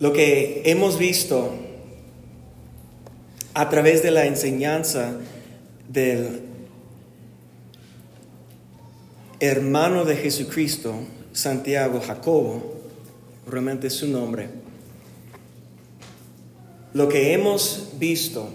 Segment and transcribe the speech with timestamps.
[0.00, 1.50] Lo que hemos visto
[3.52, 5.12] a través de la enseñanza
[5.90, 6.40] del
[9.40, 10.94] hermano de Jesucristo,
[11.34, 12.76] Santiago Jacobo,
[13.46, 14.48] realmente es su nombre,
[16.94, 18.48] lo que hemos visto,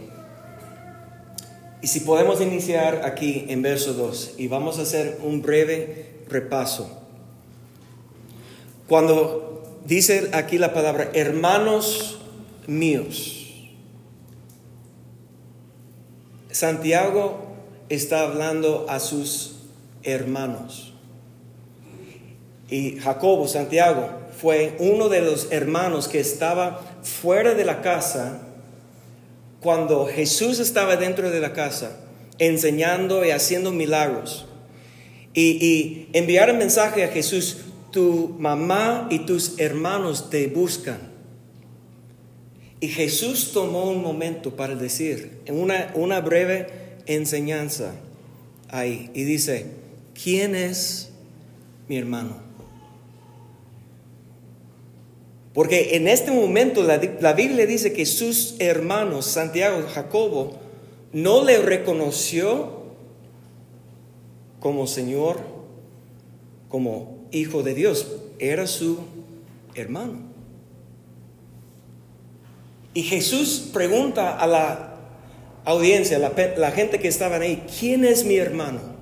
[1.83, 7.01] y si podemos iniciar aquí en verso 2, y vamos a hacer un breve repaso.
[8.87, 9.54] Cuando
[9.85, 12.19] dice aquí la palabra hermanos
[12.67, 13.45] míos,
[16.51, 17.45] Santiago
[17.89, 19.55] está hablando a sus
[20.03, 20.93] hermanos.
[22.69, 28.41] Y Jacobo, Santiago, fue uno de los hermanos que estaba fuera de la casa
[29.61, 31.99] cuando Jesús estaba dentro de la casa,
[32.37, 34.45] enseñando y haciendo milagros.
[35.33, 37.57] Y, enviar el mensaje a Jesús,
[37.95, 40.99] tu mamá y tus hermanos te buscan.
[42.81, 46.67] Y Jesús tomó un momento para decir, una, una breve
[47.05, 47.95] enseñanza
[48.67, 49.67] ahí, y dice,
[50.21, 51.11] ¿quién es
[51.87, 52.35] mi hermano?
[55.53, 60.57] Porque en este momento la, la, Biblia dice que sus hermanos, Santiago Jacobo,
[61.13, 62.83] no le reconoció
[64.59, 65.39] como Señor,
[66.67, 68.07] como hijo de Dios,
[68.39, 68.99] era su
[69.75, 70.19] hermano.
[72.93, 74.95] Y Jesús pregunta a la
[75.65, 78.95] audiencia, la, la gente que estaban ahí, ¿quién es mi hermano?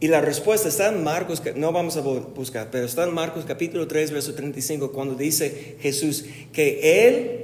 [0.00, 3.86] Y la respuesta está en Marcos, no vamos a buscar, pero está en Marcos capítulo
[3.86, 7.42] 3, verso 35, cuando dice Jesús que Él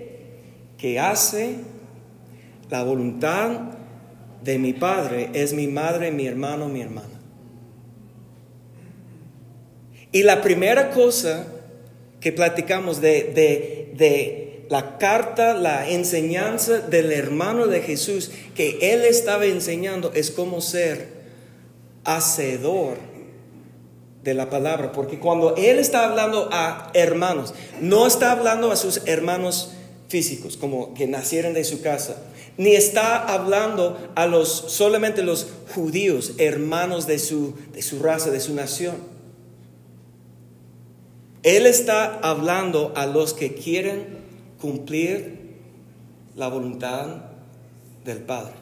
[0.76, 1.56] que hace
[2.68, 3.50] la voluntad
[4.42, 7.17] de mi Padre es mi madre, mi hermano, mi hermana.
[10.12, 11.46] Y la primera cosa
[12.20, 13.32] que platicamos de,
[13.94, 20.60] de, la carta, la enseñanza del hermano de Jesús que él estaba enseñando es cómo
[20.60, 21.08] ser
[22.04, 22.98] hacedor
[24.22, 24.92] de la palabra.
[24.92, 29.72] Porque cuando él está hablando a hermanos, no está hablando a sus hermanos
[30.08, 32.16] físicos, como que nacieron de su casa,
[32.58, 38.40] ni está hablando a los solamente los judíos, hermanos de su, de su raza, de
[38.40, 39.17] su nación.
[41.42, 44.18] Él está hablando a los que quieren
[44.60, 45.38] cumplir
[46.36, 47.06] la voluntad
[48.04, 48.54] del Padre.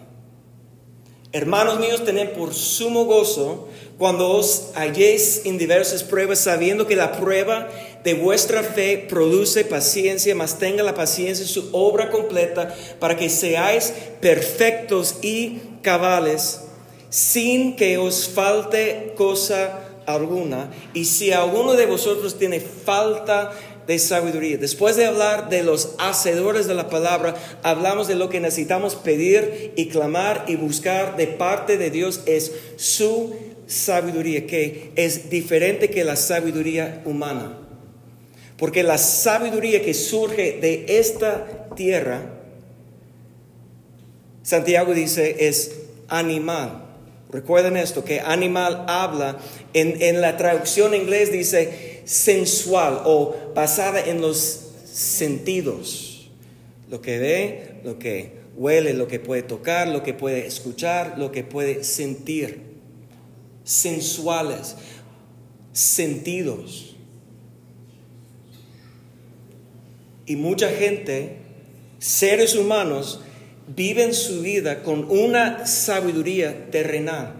[1.33, 7.13] Hermanos míos, tened por sumo gozo cuando os halléis en diversas pruebas, sabiendo que la
[7.13, 7.69] prueba
[8.05, 13.93] de vuestra fe produce paciencia, mas tenga la paciencia su obra completa para que seáis
[14.21, 16.61] perfectos y cabales,
[17.11, 20.71] sin que os falte cosa alguna.
[20.95, 23.53] Y si alguno de vosotros tiene falta
[23.87, 28.41] de sabiduría, después de hablar de los hacedores de la palabra, hablamos de lo que
[28.41, 33.35] necesitamos pedir y clamar y buscar de parte de Dios es su
[33.67, 37.59] sabiduría, que es diferente que la sabiduría humana.
[38.57, 42.23] Porque la sabiduría que surge de esta tierra,
[44.43, 45.73] Santiago dice, es
[46.09, 46.86] animal.
[47.31, 49.39] Recuerden esto, que animal habla,
[49.73, 56.31] en, la traducción en inglés dice sensual o basada en los sentidos.
[56.89, 61.33] Lo que ve, lo que huele, lo que puede tocar, lo que puede escuchar, lo
[61.33, 62.61] que puede sentir.
[63.65, 64.77] Sensuales,
[65.73, 66.97] sentidos.
[70.27, 71.39] Y mucha gente,
[71.99, 73.21] seres humanos,
[73.75, 77.35] viven su vida con una sabiduría terrenal,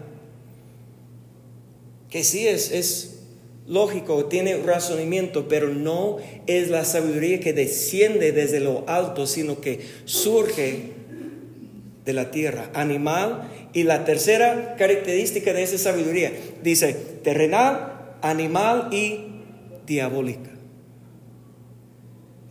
[2.09, 3.19] que sí es, es
[3.67, 6.17] lógico, tiene razonamiento, pero no
[6.47, 10.91] es la sabiduría que desciende desde lo alto, sino que surge
[12.05, 13.51] de la tierra, animal.
[13.73, 16.31] Y la tercera característica de esa sabiduría
[16.63, 19.25] dice terrenal, animal y
[19.85, 20.49] diabólica.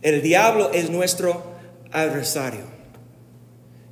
[0.03, 1.43] El diablo es nuestro
[1.91, 2.76] adversario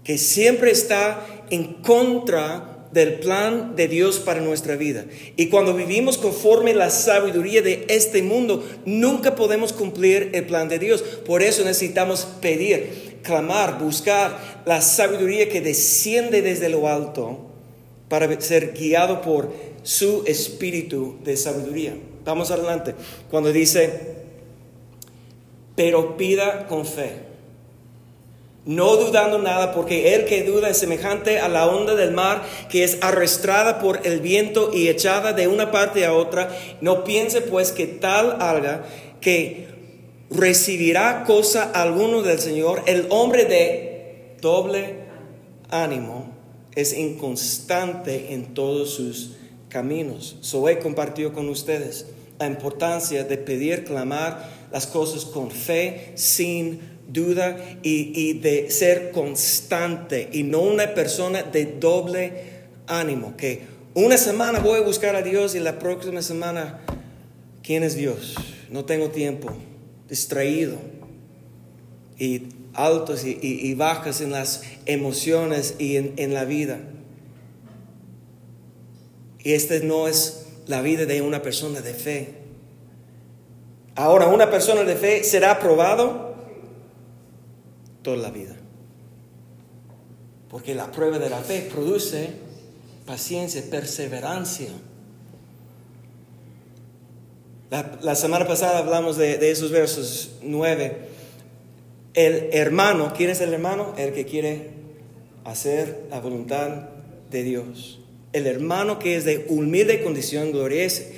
[0.06, 5.04] que siempre está en contra del plan de Dios para nuestra vida.
[5.36, 10.80] Y cuando vivimos conforme la sabiduría de este mundo, nunca podemos cumplir el plan de
[10.80, 11.02] Dios.
[11.02, 17.40] Por eso necesitamos pedir, clamar, buscar la sabiduría que desciende desde lo alto
[18.08, 19.52] para ser guiado por
[19.84, 21.98] su espíritu de sabiduría.
[22.24, 22.96] Vamos adelante.
[23.30, 23.90] Cuando dice,
[25.76, 27.25] pero pida con fe
[28.66, 32.84] no dudando nada, porque el que duda es semejante a la onda del mar que
[32.84, 36.50] es arrastrada por el viento y echada de una parte a otra.
[36.82, 38.86] No piense pues que tal haga
[39.22, 39.68] que
[40.30, 42.82] recibirá cosa alguno del Señor.
[42.88, 45.06] El hombre de doble
[45.70, 46.34] ánimo
[46.76, 49.36] es inconstante en todos sus
[49.70, 50.38] caminos.
[50.42, 52.08] So he compartido con ustedes
[52.40, 59.12] la importancia de pedir, clamar las cosas con fe, sin duda y, y de ser
[59.12, 62.32] constante y no una persona de doble
[62.88, 63.64] ánimo, que
[63.94, 66.82] una semana voy a buscar a Dios y la próxima semana,
[67.64, 68.36] ¿quién es Dios?
[68.70, 69.54] No tengo tiempo,
[70.10, 70.76] distraído
[72.18, 72.44] y
[72.74, 76.80] altos y, bajas en las emociones y en, en, la vida.
[79.40, 82.34] Y esta no es la vida de una persona de fe.
[83.96, 86.25] Ahora, una persona de fe será aprobado
[88.06, 88.56] toda la vida.
[90.50, 92.30] Porque la prueba de la fe produce
[93.06, 94.70] paciencia, perseverancia.
[98.02, 101.10] La, semana pasada hablamos de, de esos versos nueve
[102.16, 103.94] el hermano, ¿quién es el hermano?
[103.98, 104.70] El que quiere
[105.44, 106.88] hacer la voluntad
[107.30, 108.00] de Dios.
[108.32, 111.14] El hermano que es de humilde condición gloriece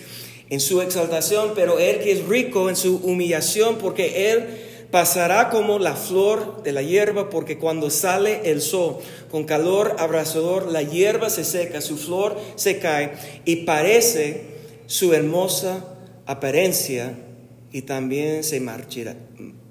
[0.49, 5.79] en su exaltación, pero el que es rico en su humillación, porque él pasará como
[5.79, 8.97] la flor de la hierba, porque cuando sale el sol
[9.29, 13.13] con calor abrasador, la hierba se seca, su flor se cae
[13.45, 15.83] y parece su hermosa
[16.25, 17.17] apariencia
[17.71, 19.15] y también se marchirá,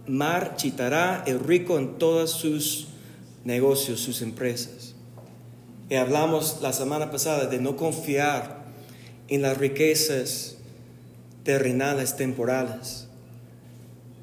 [0.07, 2.89] marchitará el rico en todos sus
[3.45, 4.95] negocios, sus empresas.
[5.89, 8.65] Y hablamos la semana pasada de no confiar
[9.29, 10.57] en las riquezas
[11.45, 13.06] terrenales, temporales.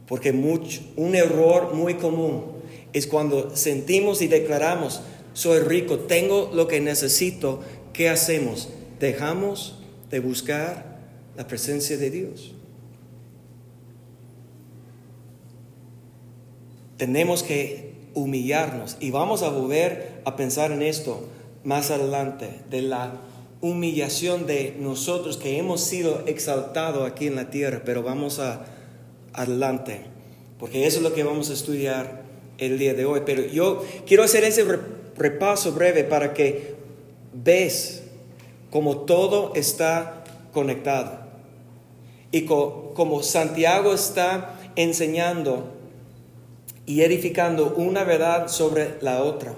[0.07, 2.53] Porque un error muy común
[2.91, 5.01] es cuando sentimos y declaramos,
[5.33, 7.61] soy rico, tengo lo que necesito,
[7.91, 8.69] ¿qué hacemos?
[8.99, 9.79] Dejamos
[10.09, 10.99] de buscar
[11.35, 12.53] la presencia de Dios.
[16.97, 21.27] Tenemos que humillarnos y vamos a volver a pensar en esto
[21.63, 23.21] más adelante, de la
[23.61, 28.65] humillación de nosotros que hemos sido exaltados aquí en la tierra, pero vamos a
[29.33, 30.01] adelante,
[30.59, 32.23] porque eso es lo que vamos a estudiar
[32.57, 33.21] el día de hoy.
[33.25, 34.65] Pero yo quiero hacer ese
[35.17, 36.75] repaso breve para que
[37.33, 38.03] ves
[38.69, 41.19] cómo todo está conectado
[42.31, 45.71] y como Santiago está enseñando
[46.85, 49.53] y edificando una verdad sobre la otra,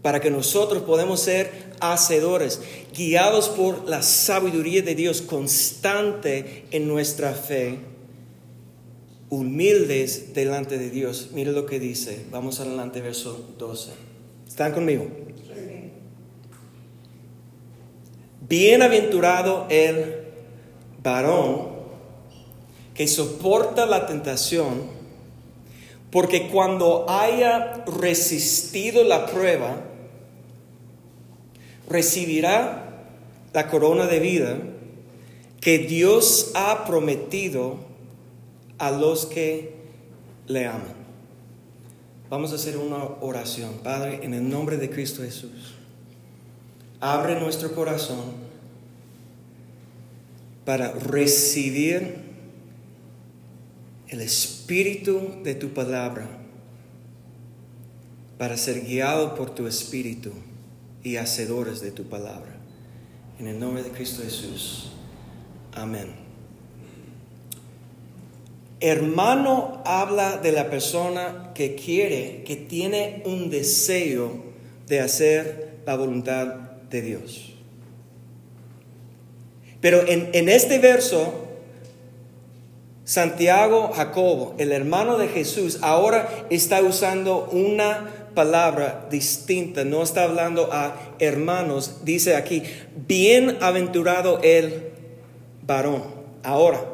[0.00, 2.60] para que nosotros podamos ser hacedores,
[2.96, 7.78] guiados por la sabiduría de Dios constante en nuestra fe,
[9.30, 11.30] humildes delante de Dios.
[11.32, 13.90] Mire lo que dice, vamos adelante, verso 12.
[14.46, 15.06] ¿Están conmigo?
[18.48, 20.24] Bienaventurado el
[21.02, 21.74] varón
[22.94, 24.82] que soporta la tentación,
[26.10, 29.76] porque cuando haya resistido la prueba,
[31.88, 32.84] recibirá
[33.52, 34.58] la corona de vida
[35.60, 37.78] que Dios ha prometido
[38.78, 39.74] a los que
[40.46, 41.04] le aman.
[42.30, 43.74] Vamos a hacer una oración.
[43.82, 45.74] Padre, en el nombre de Cristo Jesús,
[47.00, 48.32] abre nuestro corazón
[50.64, 52.24] para recibir
[54.08, 56.44] el espíritu de tu palabra
[58.38, 60.32] para ser guiado por tu espíritu
[61.02, 62.56] y hacedores de tu palabra.
[63.38, 64.90] En el nombre de Cristo Jesús.
[65.72, 66.23] Amén.
[68.86, 74.42] Hermano habla de la persona que quiere, que tiene un deseo
[74.86, 76.48] de hacer la voluntad
[76.90, 77.54] de Dios.
[79.80, 81.46] Pero en, este verso
[83.04, 90.68] Santiago Jacobo, el hermano de Jesús, ahora está usando una palabra distinta, no está hablando
[90.70, 92.62] a hermanos, dice aquí,
[93.08, 94.90] bienaventurado el
[95.66, 96.02] varón.
[96.42, 96.93] Ahora,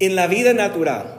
[0.00, 1.18] en la vida natural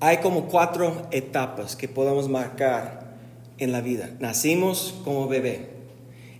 [0.00, 3.16] hay como cuatro etapas que podemos marcar
[3.58, 4.10] en la vida.
[4.20, 5.70] Nacimos como bebé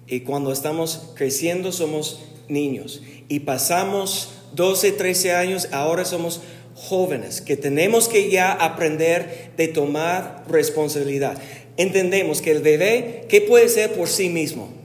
[0.07, 6.43] y cuando estamos creciendo somos niños y pasamos 12, 13 años, ahora somos
[6.75, 11.39] jóvenes que tenemos que ya aprender de tomar responsabilidad.
[11.77, 14.76] Entendemos que el bebé, ¿qué puede ser por sí mismo?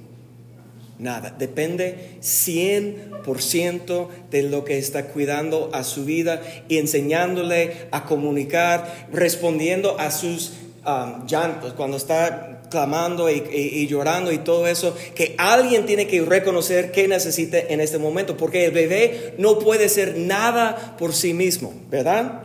[1.01, 9.08] Nada, depende 100% de lo que está cuidando a su vida y enseñándole a comunicar,
[9.12, 10.53] respondiendo a sus
[10.86, 11.74] um, llantos.
[11.74, 17.58] Cuando está clamando y, llorando y todo eso, que alguien tiene que reconocer qué necesita
[17.58, 22.43] en este momento, porque el bebé no puede ser nada por sí mismo, ¿verdad?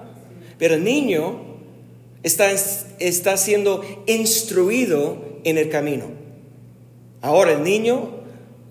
[0.57, 1.59] Pero el niño
[2.23, 2.51] está,
[3.01, 6.07] está siendo instruido en el camino.
[7.21, 8.16] Ahora el niño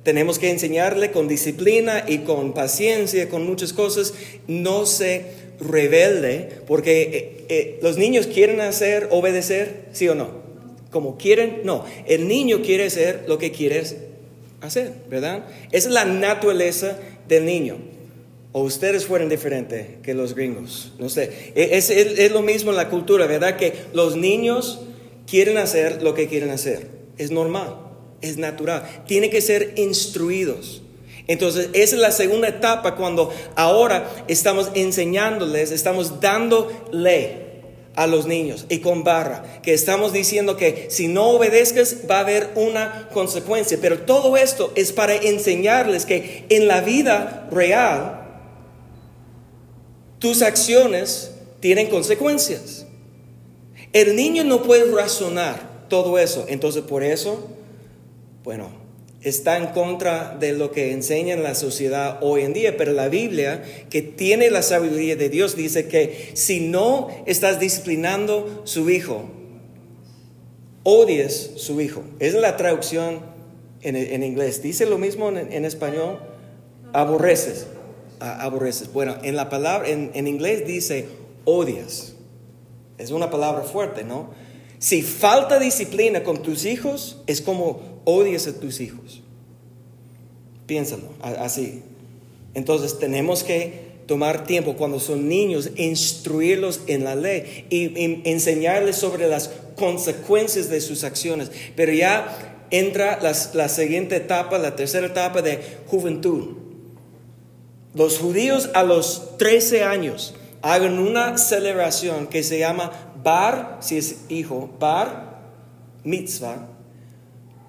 [0.06, 4.14] tenemos que enseñarle con disciplina y con paciencia, con muchas cosas,
[4.48, 5.26] no se
[5.60, 10.46] rebelde, porque eh, eh, los niños quieren hacer, obedecer, sí o no
[10.96, 13.98] como quieren, no, el niño quiere hacer lo que quieres
[14.62, 15.44] hacer, ¿verdad?
[15.74, 16.98] Esa es la naturaleza
[17.28, 17.76] del niño.
[18.54, 21.52] O ustedes fueron diferentes que los gringos, no sé.
[21.54, 23.58] E, es, es, lo mismo en la cultura, ¿verdad?
[23.58, 24.80] Que los niños
[25.30, 26.88] quieren hacer lo que quieren hacer.
[27.18, 27.76] Es normal,
[28.30, 29.04] es natural.
[29.08, 30.82] Tienen que ser instruidos.
[31.28, 37.46] Entonces, esa es la segunda etapa cuando ahora estamos enseñándoles, estamos dando ley
[37.96, 42.22] a los niños y con barra, que estamos diciendo que si no obedezcas va a
[42.22, 48.22] haber una consecuencia, pero todo esto es para enseñarles que en la vida real
[50.20, 52.86] tus acciones tienen consecuencias.
[53.94, 57.48] El niño no puede razonar todo eso, entonces por eso,
[58.46, 58.70] bueno,
[59.24, 63.10] está en contra de lo que enseña en la sociedad hoy en día, pero la
[63.10, 69.26] Biblia, que tiene la sabiduría de Dios, dice que si no estás disciplinando su hijo,
[70.84, 72.04] odies su hijo.
[72.20, 73.22] Es la traducción
[73.82, 74.62] en, inglés.
[74.62, 76.20] Dice lo mismo en, español,
[76.94, 77.66] aborreces.
[78.20, 78.94] aborreces.
[78.94, 81.08] Bueno, en la palabra, en, en inglés dice
[81.46, 82.14] odias.
[83.00, 84.30] Es una palabra fuerte, ¿no?
[84.78, 89.22] Si falta disciplina con tus hijos, es como odies a tus hijos.
[90.66, 91.84] Piénsalo así.
[92.54, 99.28] Entonces tenemos que tomar tiempo cuando son niños, instruirlos en la ley y, enseñarles sobre
[99.28, 101.52] las consecuencias de sus acciones.
[101.76, 106.58] Pero ya entra la siguiente etapa, la tercera etapa de juventud.
[107.94, 112.92] Los judíos a los 13 años hagan una celebración que se llama
[113.24, 115.26] Bar, si es hijo, Bar
[116.04, 116.68] Mitzvah,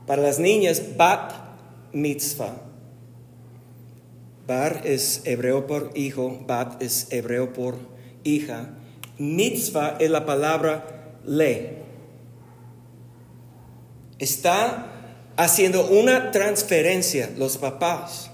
[0.06, 1.32] para las niñas, bat
[1.92, 2.62] mitzvah.
[4.46, 7.76] Bar es hebreo por hijo, bat es hebreo por
[8.22, 8.70] hija.
[9.18, 11.82] Mitzvah es la palabra ley.
[14.18, 14.86] Está
[15.36, 18.30] haciendo una transferencia los papás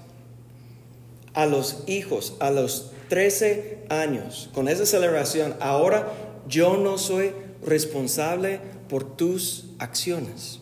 [1.35, 5.55] a los hijos a los 13 años con esa celebración.
[5.61, 6.12] Ahora
[6.49, 7.33] yo no soy
[7.64, 10.62] responsable por tus acciones.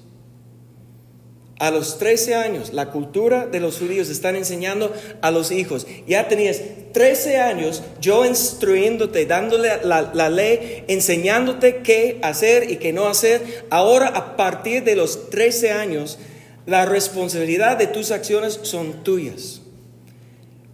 [1.61, 5.87] A los 13 años, la cultura de los judíos están enseñando a los hijos.
[6.07, 6.63] Ya tenías
[6.93, 13.67] 13 años yo instruyéndote, dándole la, la, ley, enseñándote qué hacer y qué no hacer.
[13.69, 16.19] Ahora, a partir de los 13 años,
[16.65, 19.60] la responsabilidad de tus acciones son tuyas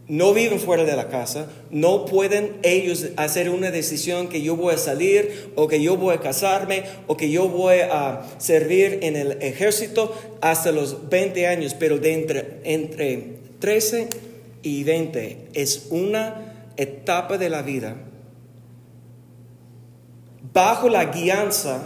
[0.08, 4.74] no viven fuera de la casa, no pueden ellos hacer una decisión que yo voy
[4.74, 9.16] a salir o que yo voy a casarme o que yo voy a servir en
[9.16, 14.08] el ejército hasta los 20 años, pero de entre, entre 13
[14.62, 17.96] y 20 es una etapa de la vida
[20.52, 21.82] bajo la guianza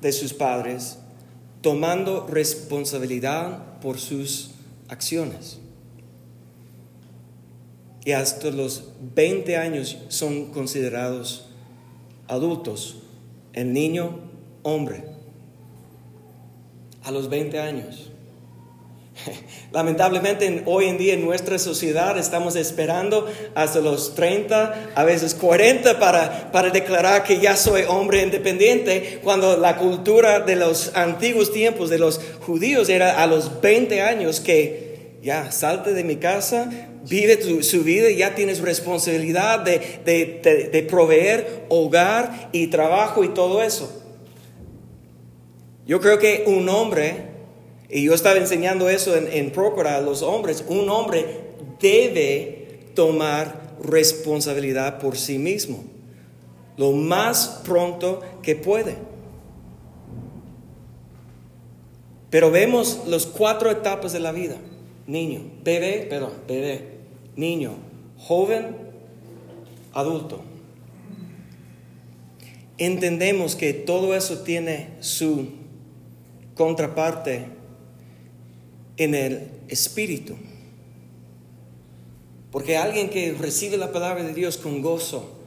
[0.00, 0.98] de sus padres,
[1.60, 4.50] tomando responsabilidad por sus
[4.88, 5.60] acciones
[8.04, 11.50] y hasta los 20 años son considerados
[12.28, 12.98] adultos.
[13.52, 14.20] El niño,
[14.62, 15.04] hombre.
[17.02, 18.10] A los 20 años.
[19.72, 25.98] Lamentablemente hoy en día en nuestra sociedad estamos esperando hasta los 30, a veces 40
[25.98, 31.90] para, para declarar que ya soy hombre independiente, cuando la cultura de los antiguos tiempos
[31.90, 34.89] de los judíos era a los 20 años que
[35.22, 36.70] ya salte de mi casa,
[37.06, 43.90] vive su vida ya tienes responsabilidad de, proveer hogar y trabajo y todo eso.
[45.86, 47.28] Yo creo que un hombre,
[47.88, 51.26] y yo estaba enseñando eso en, en Procura a los hombres, un hombre
[51.80, 55.84] debe tomar responsabilidad por sí mismo,
[56.76, 58.96] lo más pronto que puede.
[62.30, 64.56] Pero vemos las cuatro etapas de la vida
[65.10, 66.84] niño, bebé, perdón, bebé,
[67.34, 67.74] niño,
[68.16, 68.76] joven,
[69.92, 70.42] adulto.
[72.78, 75.48] Entendemos que todo eso tiene su
[76.54, 77.46] contraparte
[78.96, 80.36] en el espíritu.
[82.52, 85.38] Porque alguien que recibe la palabra de Dios con gozo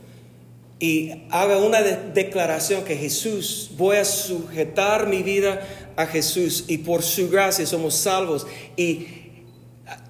[0.80, 5.66] y haga una declaración que Jesús, voy a sujetar mi vida
[5.96, 9.23] a Jesús y por su gracia somos salvos y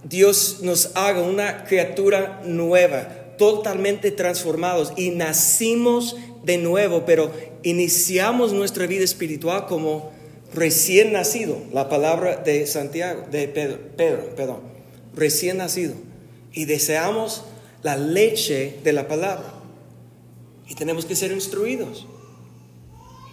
[0.04, 7.32] Dios nos haga una criatura nueva, totalmente transformados y nacimos de nuevo, pero
[7.64, 10.12] iniciamos nuestra vida espiritual como
[10.54, 14.60] recién nacido, la palabra de Santiago, de Pedro, Pedro perdón,
[15.16, 15.94] recién nacido.
[16.52, 17.44] Y deseamos
[17.82, 19.54] la leche de la palabra.
[20.68, 22.06] Y tenemos que ser instruidos.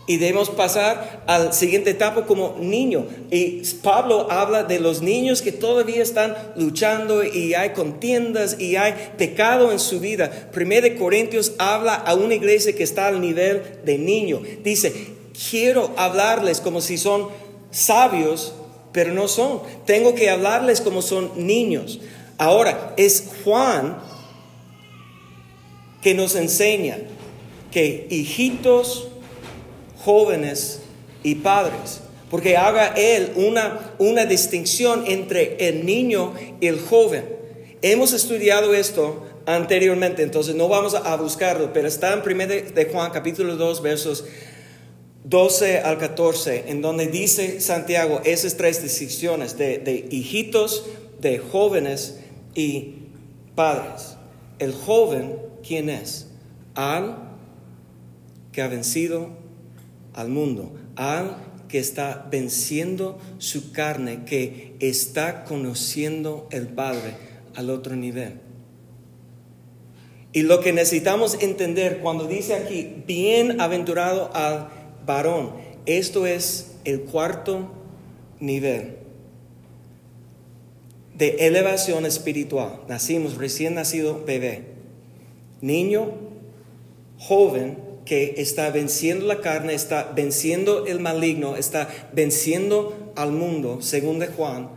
[0.06, 3.06] Y debemos pasar a la siguiente etapa como niño.
[3.30, 9.12] Y Pablo habla de los niños que todavía están luchando y hay contiendas y hay
[9.16, 10.50] pecado en su vida.
[10.52, 14.42] Primero de Corintios habla a una iglesia que está al nivel de niño.
[14.64, 14.92] Dice,
[15.50, 17.28] quiero hablarles como si son
[17.70, 18.54] sabios,
[18.92, 19.60] pero no son.
[19.86, 22.00] Tengo que hablarles como son niños.
[22.36, 23.98] Ahora, es Juan
[26.02, 26.98] que nos enseña
[27.70, 29.08] que hijitos,
[30.04, 30.80] jóvenes
[31.22, 37.24] y padres, porque haga él una, una distinción entre el niño y el joven.
[37.82, 43.10] Hemos estudiado esto anteriormente, entonces no vamos a buscarlo, pero está en 1 de Juan
[43.10, 44.24] capítulo 2 versos
[45.24, 50.86] 12 al 14, en donde dice Santiago esas tres distinciones de, de hijitos,
[51.20, 52.20] de jóvenes
[52.54, 52.94] y
[53.54, 54.16] padres.
[54.58, 56.28] El joven, ¿quién es?
[56.74, 57.16] Al
[58.52, 59.39] que ha vencido
[60.14, 61.36] al mundo, al
[61.68, 67.14] que está venciendo su carne, que está conociendo el Padre
[67.54, 68.40] al otro nivel.
[70.32, 74.68] Y lo que necesitamos entender cuando dice aquí, bienaventurado al
[75.06, 75.52] varón,
[75.86, 77.72] esto es el cuarto
[78.38, 78.96] nivel
[81.16, 82.80] de elevación espiritual.
[82.88, 84.64] Nacimos recién nacido bebé,
[85.60, 86.12] niño,
[87.18, 94.18] joven que está venciendo la carne, está venciendo el maligno, está venciendo al mundo, según
[94.18, 94.68] de Juan.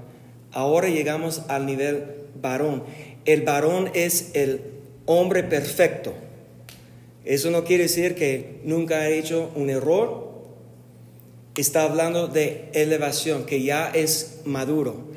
[0.52, 2.06] Ahora llegamos al nivel
[2.42, 2.84] varón.
[3.26, 4.62] El varón es el
[5.06, 6.14] hombre perfecto.
[7.26, 10.34] Eso no quiere decir que nunca ha hecho un error.
[11.56, 15.14] Está hablando de elevación, que ya es maduro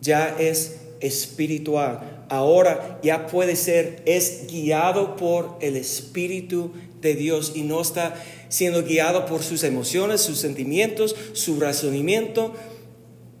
[0.00, 2.26] ya es espiritual.
[2.28, 8.14] Ahora ya puede ser, es guiado por el Espíritu de Dios y no está
[8.48, 12.54] siendo guiado por sus emociones, sus sentimientos, su razonamiento.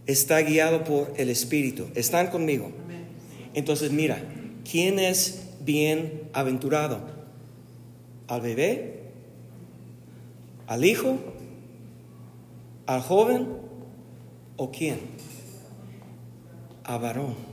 [0.06, 1.86] Está guiado por el Espíritu.
[1.94, 2.72] ¿Están conmigo?
[3.54, 4.22] Entonces mira,
[4.70, 7.00] ¿quién es bienaventurado?
[8.28, 9.00] ¿Al bebé?
[10.66, 11.18] ¿Al hijo?
[12.86, 13.48] ¿Al joven?
[14.56, 15.20] ¿O quién?
[16.90, 17.49] a varón.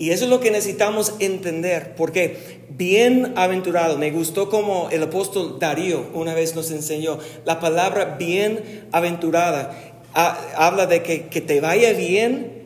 [0.00, 6.06] Y eso es lo que necesitamos entender, porque bienaventurado, me gustó como el apóstol Darío
[6.14, 9.78] una vez nos enseñó, la palabra bienaventurada.
[10.14, 12.62] Habla de que, te vaya bien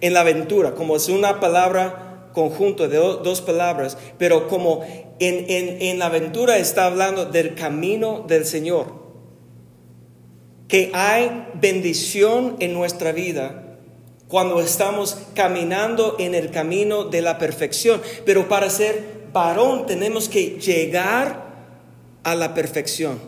[0.00, 4.80] en la aventura, como es una palabra conjunto de dos palabras, pero como
[5.18, 5.44] en,
[5.82, 8.94] en la aventura está hablando del camino del Señor,
[10.68, 13.71] que hay bendición en nuestra vida
[14.32, 18.00] cuando estamos caminando en el camino de la perfección.
[18.24, 21.52] Pero para ser varón tenemos que llegar
[22.24, 23.20] a la perfección,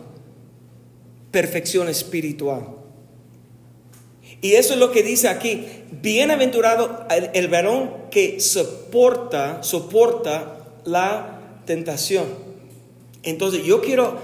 [1.29, 2.69] perfección espiritual.
[4.41, 12.25] Y eso es lo que dice aquí, bienaventurado el, varón que soporta, soporta la tentación.
[13.21, 14.17] Entonces yo quiero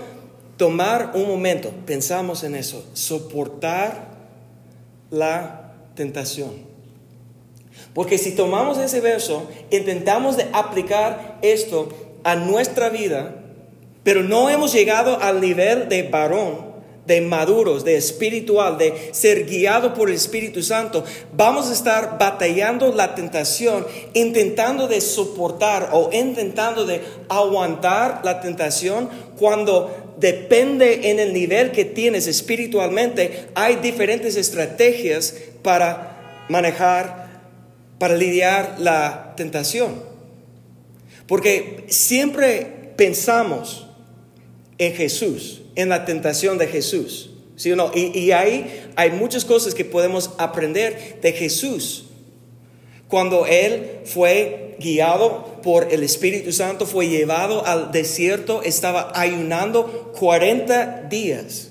[0.58, 4.10] tomar un momento, pensamos en eso, soportar
[5.12, 6.71] la tentación.
[7.93, 11.89] Porque si tomamos ese verso, intentamos de aplicar esto
[12.23, 13.36] a nuestra vida,
[14.04, 16.71] pero no hemos llegado al nivel de varón,
[17.06, 22.93] de maduros, de espiritual, de ser guiado por el Espíritu Santo, vamos a estar batallando
[22.93, 31.34] la tentación, intentando de soportar o intentando de aguantar la tentación cuando depende en el
[31.34, 37.31] nivel que tienes espiritualmente, hay diferentes estrategias para manejar
[38.02, 40.02] para lidiar la tentación.
[41.28, 43.86] Porque siempre pensamos
[44.80, 47.30] en Jesús, en la tentación de Jesús.
[47.56, 47.92] ¿Sí o no?
[47.94, 52.06] Y, hay muchas cosas que podemos aprender de Jesús.
[53.08, 61.04] Cuando Él fue guiado por el Espíritu Santo, fue llevado al desierto, estaba ayunando 40
[61.08, 61.71] días.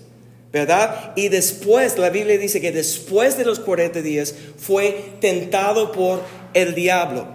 [0.52, 1.12] ¿Verdad?
[1.16, 6.22] Y después, la Biblia dice que después de los 40 días fue tentado por
[6.54, 7.26] el diablo.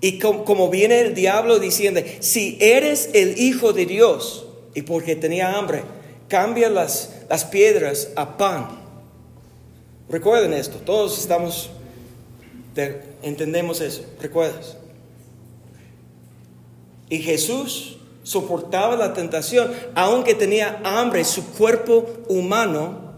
[0.00, 5.56] Y como, viene el diablo diciendo, si eres el Hijo de Dios, y porque tenía
[5.56, 5.82] hambre,
[6.28, 8.68] cambia las, las piedras a pan.
[10.10, 11.70] Recuerden esto, todos estamos,
[13.22, 14.76] entendemos eso, recuerdas.
[17.08, 23.14] Y Jesús soportaba la tentación, aunque tenía hambre, su cuerpo humano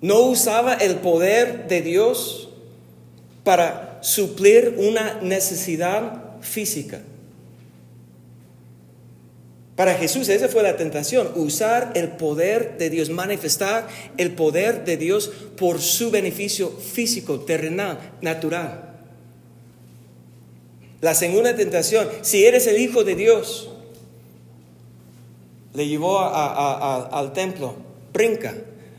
[0.00, 2.48] no usaba el poder de Dios
[3.44, 7.00] para suplir una necesidad física.
[9.76, 14.96] Para Jesús esa fue la tentación, usar el poder de Dios, manifestar el poder de
[14.96, 18.89] Dios por su beneficio físico, terrenal, natural.
[21.00, 23.70] La segunda tentación, si eres el Hijo de Dios,
[25.72, 27.76] le llevó al templo,
[28.12, 28.54] brinca,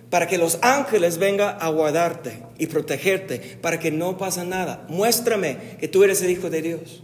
[0.09, 4.85] para que los ángeles vengan a guardarte y protegerte, para que no pase nada.
[4.89, 7.03] Muéstrame que tú eres el Hijo de Dios.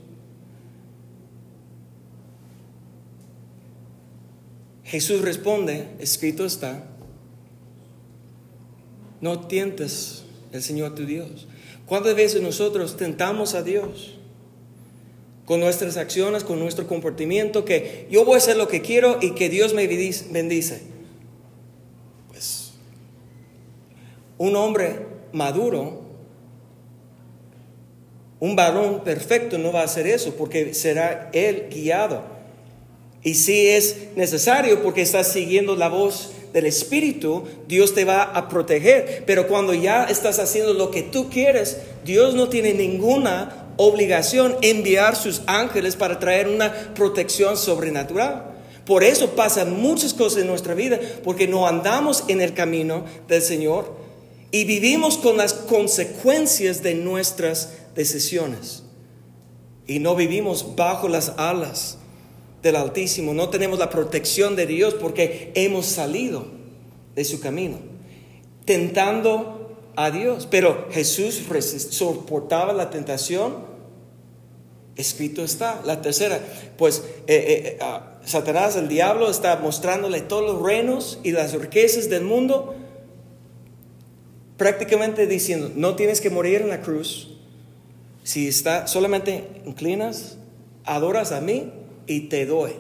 [4.84, 6.86] Jesús responde, escrito está,
[9.20, 11.48] no tientes el Señor tu Dios.
[11.86, 14.17] ¿Cuántas veces nosotros tentamos a Dios?
[15.48, 19.32] Con nuestras acciones, con nuestro comportamiento, que yo voy a hacer lo que quiero y
[19.32, 20.98] que Dios me bendice.
[24.38, 25.00] un hombre
[25.32, 26.02] maduro,
[28.40, 32.24] un varón perfecto no va a hacer eso porque será él guiado.
[33.24, 38.48] Y si es necesario porque estás siguiendo la voz del Espíritu, Dios te va a
[38.48, 39.24] proteger.
[39.26, 45.16] Pero cuando ya estás haciendo lo que tú quieres, Dios no tiene ninguna obligación enviar
[45.16, 48.56] sus ángeles para traer una protección sobrenatural.
[48.86, 53.42] Por eso pasan muchas cosas en nuestra vida, porque no andamos en el camino del
[53.42, 53.96] Señor
[54.52, 58.84] y vivimos con las consecuencias de nuestras decisiones.
[59.86, 61.98] Y no vivimos bajo las alas
[62.64, 63.34] del Altísimo.
[63.34, 66.48] No tenemos la protección de Dios porque hemos salido
[67.16, 67.78] de su camino,
[68.66, 70.48] tentando a Dios.
[70.50, 71.42] Pero Jesús
[71.90, 73.67] soportaba la tentación.
[74.98, 75.82] Escrito está.
[75.86, 76.40] La tercera,
[76.78, 82.10] pues eh, eh, ah, Satanás, el diablo, está mostrándole todos los reinos y las riquezas
[82.10, 82.76] del mundo
[84.58, 87.30] prácticamente diciendo, no tienes que morir en la cruz,
[88.24, 90.38] si está, solamente inclinas,
[90.84, 91.72] adoras a mí
[92.08, 92.72] y te doy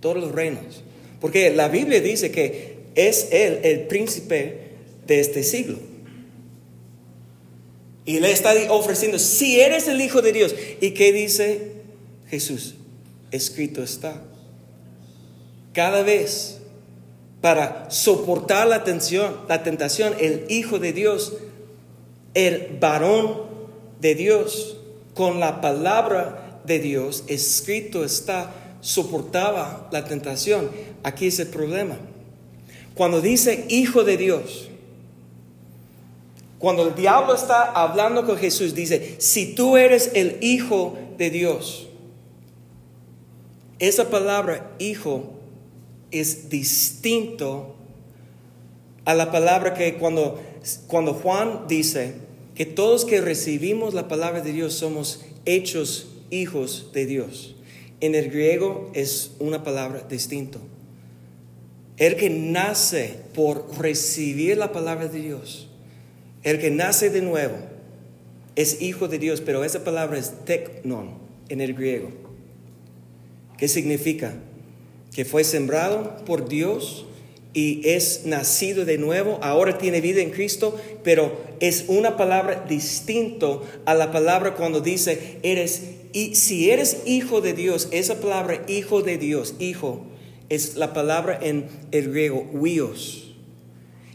[0.00, 0.82] todos los reinos.
[1.20, 4.70] Porque la Biblia dice que es Él el príncipe
[5.06, 5.78] de este siglo.
[8.10, 10.52] Y le está ofreciendo, si eres el Hijo de Dios.
[10.80, 11.74] ¿Y qué dice
[12.28, 12.74] Jesús?
[13.30, 14.20] Escrito está.
[15.72, 16.58] Cada vez
[17.40, 21.34] para soportar la, tensión, la tentación, el Hijo de Dios,
[22.34, 23.42] el varón
[24.00, 24.78] de Dios,
[25.14, 30.68] con la palabra de Dios, escrito está, soportaba la tentación.
[31.04, 31.96] Aquí es el problema.
[32.96, 34.69] Cuando dice Hijo de Dios,
[36.60, 41.88] cuando el diablo está hablando con Jesús, dice, si tú eres el Hijo de Dios,
[43.78, 45.30] esa palabra Hijo
[46.10, 47.76] es distinto
[49.06, 50.38] a la palabra que cuando,
[50.86, 52.16] cuando Juan dice
[52.54, 57.56] que todos que recibimos la palabra de Dios somos hechos hijos de Dios.
[58.02, 60.58] En el griego es una palabra distinta.
[61.96, 65.69] El que nace por recibir la palabra de Dios,
[66.42, 67.56] el que nace de nuevo,
[68.56, 72.10] es hijo de Dios, pero esa palabra es teknon en el griego.
[73.56, 74.34] ¿Qué significa?
[75.14, 77.06] que fue sembrado por Dios
[77.52, 83.62] y es nacido de nuevo, ahora tiene vida en Cristo, pero es una palabra distinto
[83.86, 89.02] a la palabra cuando dice eres y si eres hijo de Dios, esa palabra hijo
[89.02, 90.06] de Dios, hijo
[90.48, 93.29] es la palabra en el griego huios.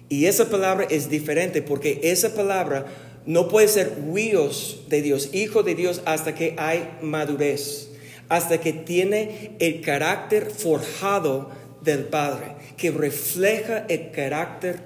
[0.09, 2.85] Y esa palabra es diferente porque esa palabra
[3.25, 7.89] no puede ser huios de Dios, hijo de Dios hasta que hay madurez
[8.29, 14.81] hasta que tiene el carácter forjado del Padre, que refleja el carácter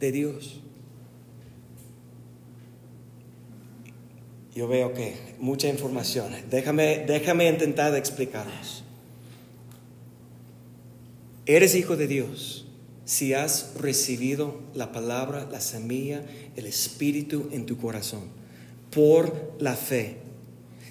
[0.00, 0.60] de Dios.
[4.54, 6.32] Yo veo que mucha información.
[6.50, 8.84] Déjame, déjame intentar explicarlos.
[11.44, 12.65] Eres hijo de Dios
[13.06, 16.22] si has recibido la palabra, la semilla,
[16.56, 18.24] el Espíritu en tu corazón,
[18.90, 20.26] por la fe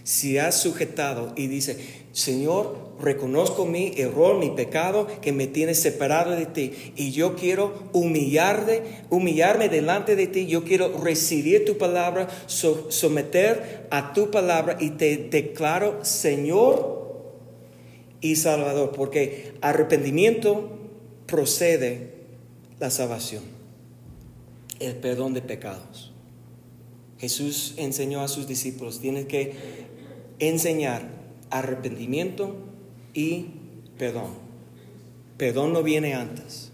[0.05, 1.77] si has sujetado y dice,
[2.11, 7.89] Señor, reconozco mi error, mi pecado que me tiene separado de ti y yo quiero
[7.91, 14.91] humillarme, humillarme delante de ti, yo quiero recibir tu palabra, someter a tu palabra y
[14.91, 17.03] te declaro Señor
[18.21, 20.74] y Salvador, porque arrepentimiento
[21.25, 22.13] procede
[22.79, 23.43] la salvación,
[24.79, 26.11] el perdón de pecados.
[27.17, 29.53] Jesús enseñó a sus discípulos, tienen que
[30.39, 31.07] enseñar
[31.49, 32.55] arrepentimiento
[33.13, 33.47] y
[33.97, 34.31] perdón.
[35.37, 36.71] Perdón no viene antes.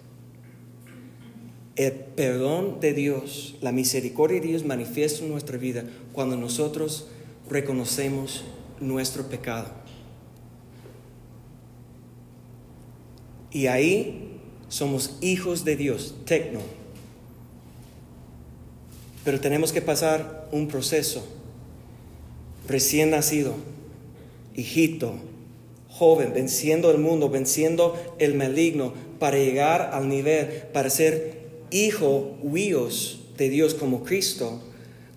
[1.76, 7.08] El perdón de Dios, la misericordia de Dios manifiesta en nuestra vida cuando nosotros
[7.50, 8.44] reconocemos
[8.80, 9.70] nuestro pecado.
[13.52, 14.31] Y ahí
[14.72, 16.62] somos hijos de Dios, tecno.
[19.26, 21.28] Pero tenemos que pasar un proceso.
[22.70, 23.54] Recién nacido,
[24.56, 25.16] hijito,
[25.90, 33.20] joven, venciendo el mundo, venciendo el maligno, para llegar al nivel, para ser hijo, huíos
[33.38, 34.62] de Dios como Cristo,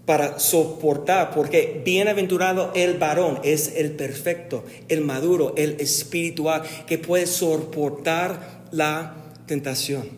[0.05, 7.29] para soportar, porque bienaventurado el varón es el perfecto, el maduro, el espiritual, que puede
[7.29, 10.09] soportar la tentación.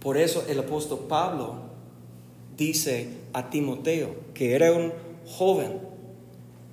[0.00, 1.56] Por eso el apóstol Pablo
[2.56, 4.92] dice a Timoteo, que era un
[5.26, 5.78] joven,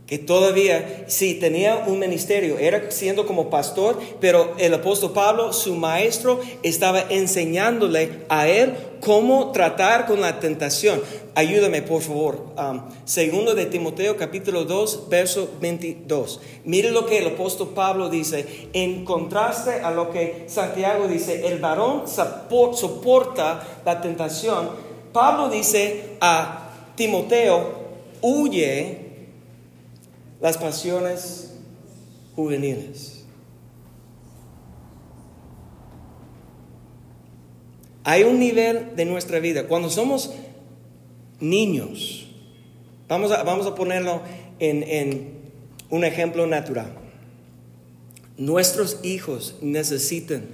[0.07, 5.75] que todavía, sí, tenía un ministerio, era siendo como pastor, pero el apóstol Pablo, su
[5.75, 11.01] maestro, estaba enseñándole a él cómo tratar con la tentación.
[11.35, 12.53] Ayúdame, por favor.
[12.57, 16.39] Um, segundo de Timoteo, capítulo 2, verso 22.
[16.63, 21.59] Mire lo que el apóstol Pablo dice, en contraste a lo que Santiago dice, el
[21.59, 24.69] varón soporta la tentación.
[25.11, 27.87] Pablo dice a Timoteo,
[28.21, 29.06] huye
[30.39, 31.53] las pasiones
[32.35, 33.25] juveniles.
[38.03, 40.31] Hay un nivel de nuestra vida, cuando somos
[41.39, 42.27] niños,
[43.07, 44.21] vamos a, vamos a ponerlo
[44.59, 45.37] en, en
[45.89, 46.93] un ejemplo natural.
[48.37, 50.45] Nuestros hijos necesitan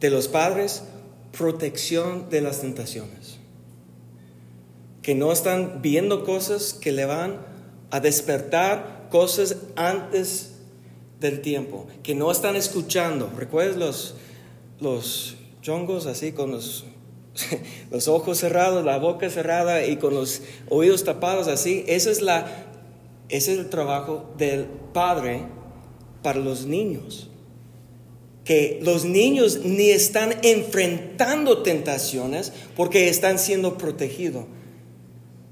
[0.00, 0.84] de los padres
[1.36, 3.38] protección de las tentaciones.
[5.02, 7.40] Que no están viendo cosas que le van
[7.90, 10.52] a despertar cosas antes
[11.20, 13.30] del tiempo, que no están escuchando.
[13.36, 14.14] ¿Recuerdas los,
[14.80, 16.84] los chongos así con los,
[17.90, 21.84] los ojos cerrados, la boca cerrada y con los oídos tapados así?
[21.86, 22.46] Ese es, la,
[23.28, 25.42] ese es el trabajo del padre
[26.22, 27.28] para los niños.
[28.44, 34.46] Que los niños ni están enfrentando tentaciones porque están siendo protegidos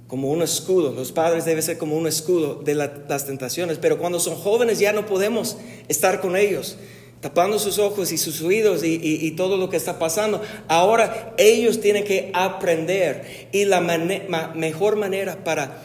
[0.08, 0.92] como un escudo.
[0.92, 4.92] Los padres deben ser como un escudo de las tentaciones, pero cuando son jóvenes ya
[4.92, 6.78] no podemos estar con ellos,
[7.20, 10.40] tapando sus ojos y sus oídos y, todo lo que está pasando.
[10.66, 15.78] Ahora ellos tienen que aprender y la mejor manera para,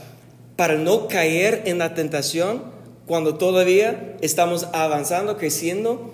[0.56, 2.72] para no caer en la tentación
[3.06, 6.14] cuando todavía estamos avanzando, creciendo,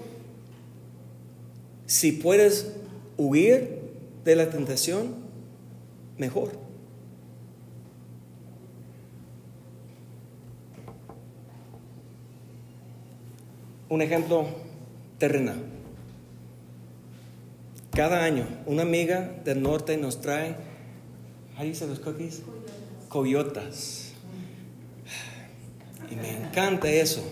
[1.86, 2.74] si puedes
[3.18, 3.82] huir
[4.26, 5.16] de la tentación,
[6.18, 6.69] mejor.
[13.90, 14.48] Un ejemplo
[15.18, 15.58] terrenal.
[17.92, 20.56] Cada año una amiga del norte nos trae,
[21.56, 22.44] ¿cómo dice los cookies?
[23.10, 24.14] Coyotas.
[26.12, 27.24] Y me encanta eso,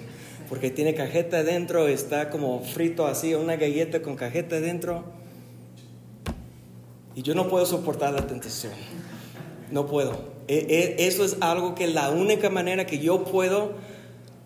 [0.49, 5.05] porque tiene cajeta adentro, está como frito así, una galleta con cajeta adentro.
[7.15, 8.73] Y yo no puedo soportar la tentación.
[9.71, 10.35] No puedo.
[10.47, 13.73] E, e, eso es algo que la única manera que yo puedo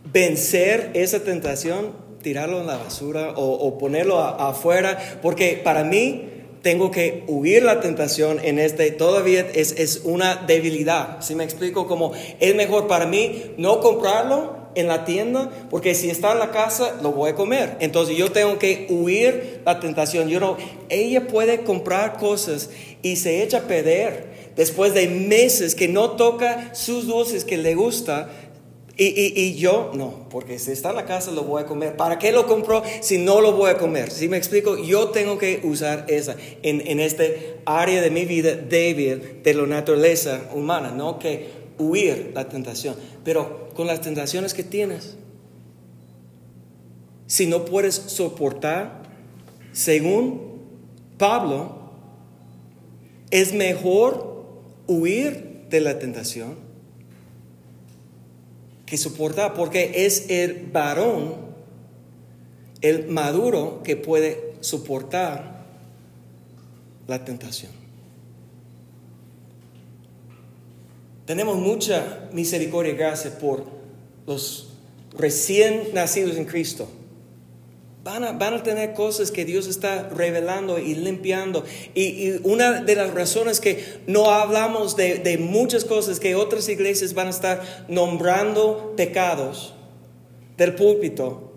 [0.05, 6.27] vencer esa tentación, tirarlo en la basura o, ponerlo afuera, porque para mí
[6.61, 11.21] tengo que huir la tentación en este, todavía es, es una debilidad.
[11.21, 16.09] Si me explico, como es mejor para mí no comprarlo en la tienda, porque si
[16.09, 17.77] está en la casa lo voy a comer.
[17.79, 20.29] Entonces yo tengo que huir la tentación.
[20.29, 20.57] Yo no,
[20.89, 22.69] ella puede comprar cosas
[23.01, 27.75] y se echa a perder después de meses que no toca sus dulces que le
[27.75, 28.29] gusta
[28.97, 31.95] y, yo no, porque si está en la casa lo voy a comer.
[31.95, 34.12] ¿Para qué lo compro si no lo voy a comer?
[34.12, 38.56] Si me explico, yo tengo que usar esa en, en este área de mi vida
[38.56, 42.95] débil de la naturaleza humana, no que huir la tentación.
[43.23, 45.17] Pero con las tentaciones que tienes,
[47.27, 49.04] si no puedes soportar,
[49.71, 50.60] según
[51.17, 51.80] Pablo,
[53.32, 54.45] es mejor
[54.88, 56.70] huir de la tentación
[58.91, 61.36] que soportar, porque es el varón,
[62.82, 65.63] el maduro, que puede soportar
[67.08, 67.71] la tentación.
[71.25, 73.63] Tenemos mucha misericordia y gracia por
[74.27, 74.73] los
[75.17, 76.89] recién nacidos en Cristo,
[78.03, 81.63] van a, van a tener cosas que Dios está revelando y limpiando.
[81.93, 87.27] Y, una de las razones que no hablamos de, muchas cosas que otras iglesias van
[87.27, 89.73] a estar nombrando pecados
[90.57, 91.47] del púlpito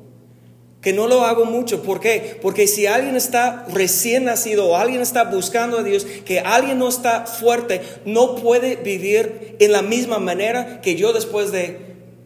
[0.81, 1.83] que no lo hago mucho.
[1.83, 2.39] ¿Por qué?
[2.43, 6.91] Porque si alguien está recién nacido o alguien está buscando a Dios, que alguien no
[6.91, 11.79] está fuerte, no puede vivir en la misma manera que yo después de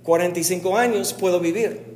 [0.02, 1.87] 45 años puedo vivir,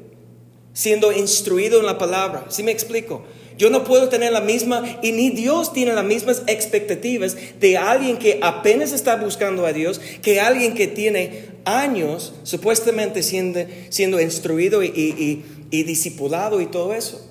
[0.72, 2.46] siendo instruido en la palabra.
[2.48, 3.24] ¿Sí me explico?
[3.58, 8.16] Yo no puedo tener la misma, y ni Dios tiene las mismas expectativas de alguien
[8.16, 14.82] que apenas está buscando a Dios, que alguien que tiene años supuestamente siendo, siendo instruido
[14.82, 17.26] y y discipulado y todo eso.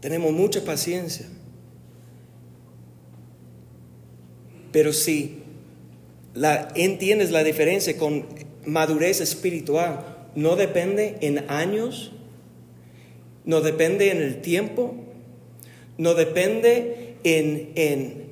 [0.00, 1.26] Tenemos mucha paciencia.
[4.72, 5.42] Pero si
[6.34, 8.26] la, entiendes la diferencia con
[8.66, 12.12] madurez espiritual, no depende en años,
[13.44, 14.94] no depende en el tiempo,
[15.98, 18.22] no depende en, en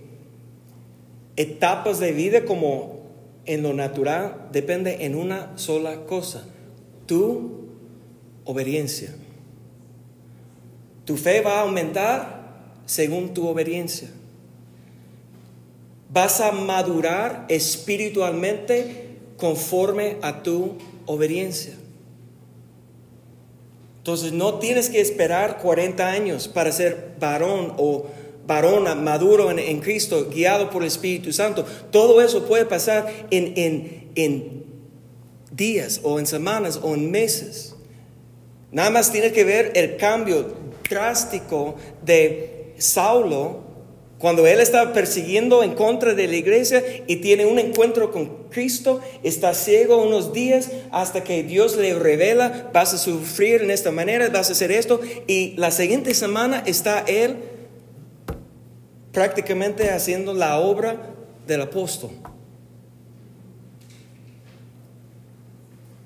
[1.37, 3.01] etapas de vida como
[3.47, 6.47] en lo natural, depende en una sola cosa,
[7.07, 7.69] tu
[8.45, 9.15] obediencia.
[11.05, 12.41] Tu fe va a aumentar
[12.87, 14.09] según tu obediencia.
[16.13, 21.75] Vas a madurar espiritualmente conforme a tu obediencia.
[24.01, 28.07] Entonces no tienes que esperar 40 años para ser varón o
[28.47, 31.67] varona maduro en, Cristo, guiado por el Espíritu Santo.
[31.91, 34.65] Todo eso puede pasar en, en, en
[35.53, 37.77] días o en semanas o en meses.
[38.73, 40.55] Nada más tiene que ver el cambio
[40.89, 43.61] drástico de Saulo
[44.19, 49.01] cuando él estaba persiguiendo en contra de la iglesia y tiene un encuentro con Cristo,
[49.23, 54.29] está ciego unos días hasta que Dios le revela, vas a sufrir en esta manera,
[54.29, 57.37] vas a hacer esto, y la siguiente semana está él
[59.13, 61.15] prácticamente haciendo la obra
[61.47, 62.11] del apóstol.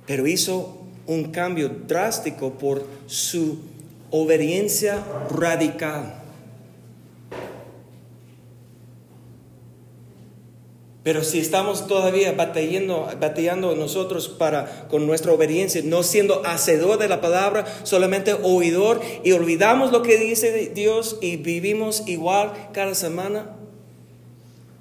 [0.07, 3.59] pero hizo un cambio drástico por su
[4.11, 6.24] obediencia radical.
[11.05, 17.09] Pero si estamos todavía batallando, batallando nosotros para, con nuestra obediencia, no siendo hacedor de
[17.09, 23.55] la palabra, solamente oidor, y olvidamos lo que dice Dios y vivimos igual cada semana,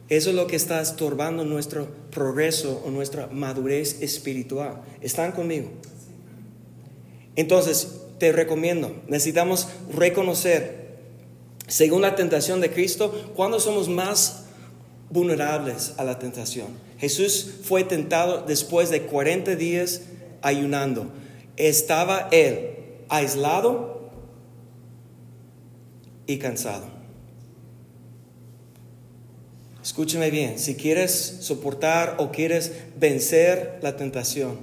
[0.07, 4.81] eso es lo que está estorbando nuestro progreso o nuestra madurez espiritual.
[5.01, 5.71] ¿Están conmigo?
[7.35, 10.99] Entonces, te recomiendo, necesitamos reconocer,
[11.67, 14.42] según la tentación de Cristo, cuando somos más
[15.09, 16.67] vulnerables a la tentación.
[16.97, 20.01] Jesús fue tentado después de 40 días
[20.41, 21.07] ayunando.
[21.57, 22.71] Estaba él
[23.09, 24.11] aislado
[26.25, 26.85] y cansado.
[29.83, 31.11] Escúcheme bien, si quieres
[31.41, 34.59] soportar o quieres vencer la tentación,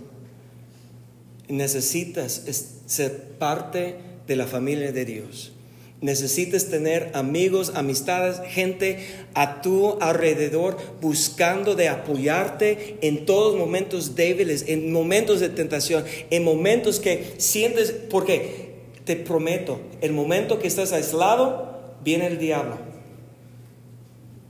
[1.47, 2.43] necesitas
[2.87, 5.53] ser parte de la familia de Dios.
[6.01, 14.65] Necesitas tener amigos, amistades, gente a tu alrededor buscando de apoyarte en todos momentos débiles,
[14.67, 18.71] en momentos de tentación, en momentos que sientes, porque
[19.05, 22.91] te prometo, el momento que estás aislado, viene el diablo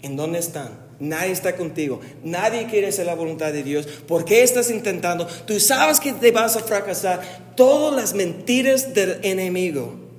[0.02, 0.90] ¿En dónde están?
[0.98, 2.00] Nadie está contigo.
[2.22, 3.86] Nadie quiere hacer la voluntad de Dios.
[3.86, 5.26] ¿Por qué estás intentando?
[5.46, 7.52] Tú sabes que te vas a fracasar.
[7.56, 10.09] Todas las mentiras del enemigo.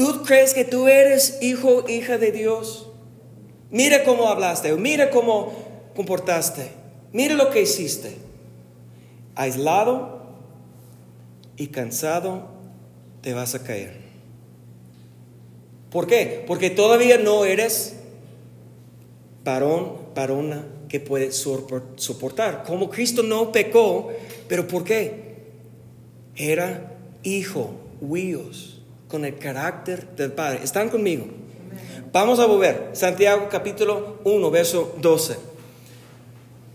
[0.00, 2.86] ¿Tú crees que tú eres hijo, hija de Dios?
[3.70, 4.74] Mira cómo hablaste.
[4.76, 5.52] Mira cómo
[5.94, 6.70] comportaste.
[7.12, 8.16] Mira lo que hiciste.
[9.34, 10.22] Aislado
[11.58, 12.48] y cansado
[13.20, 13.92] te vas a caer.
[15.90, 16.44] ¿Por qué?
[16.46, 17.96] Porque todavía no eres
[19.44, 22.64] varón, varona que puede soportar.
[22.64, 24.08] Como Cristo no pecó,
[24.48, 25.34] pero ¿por qué?
[26.36, 28.79] Era hijo, huíos,
[29.10, 30.60] con el carácter del Padre.
[30.62, 31.26] ¿Están conmigo?
[32.12, 32.90] Vamos a volver.
[32.92, 35.36] Santiago capítulo 1, verso 12.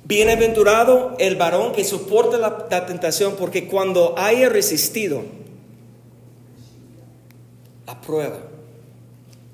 [0.04, 5.24] Bienaventurado el varón que soporta la, la tentación, porque cuando haya resistido
[7.88, 8.40] la prueba,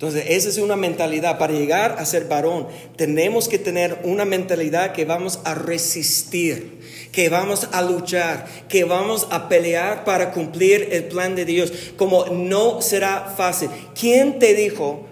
[0.01, 1.37] entonces, esa es una mentalidad.
[1.37, 6.80] Para llegar a ser varón, tenemos que tener una mentalidad que vamos a resistir,
[7.11, 11.71] que vamos a luchar, que vamos a pelear para cumplir el plan de Dios.
[11.97, 13.69] Como no será fácil.
[13.99, 15.05] ¿Quién te dijo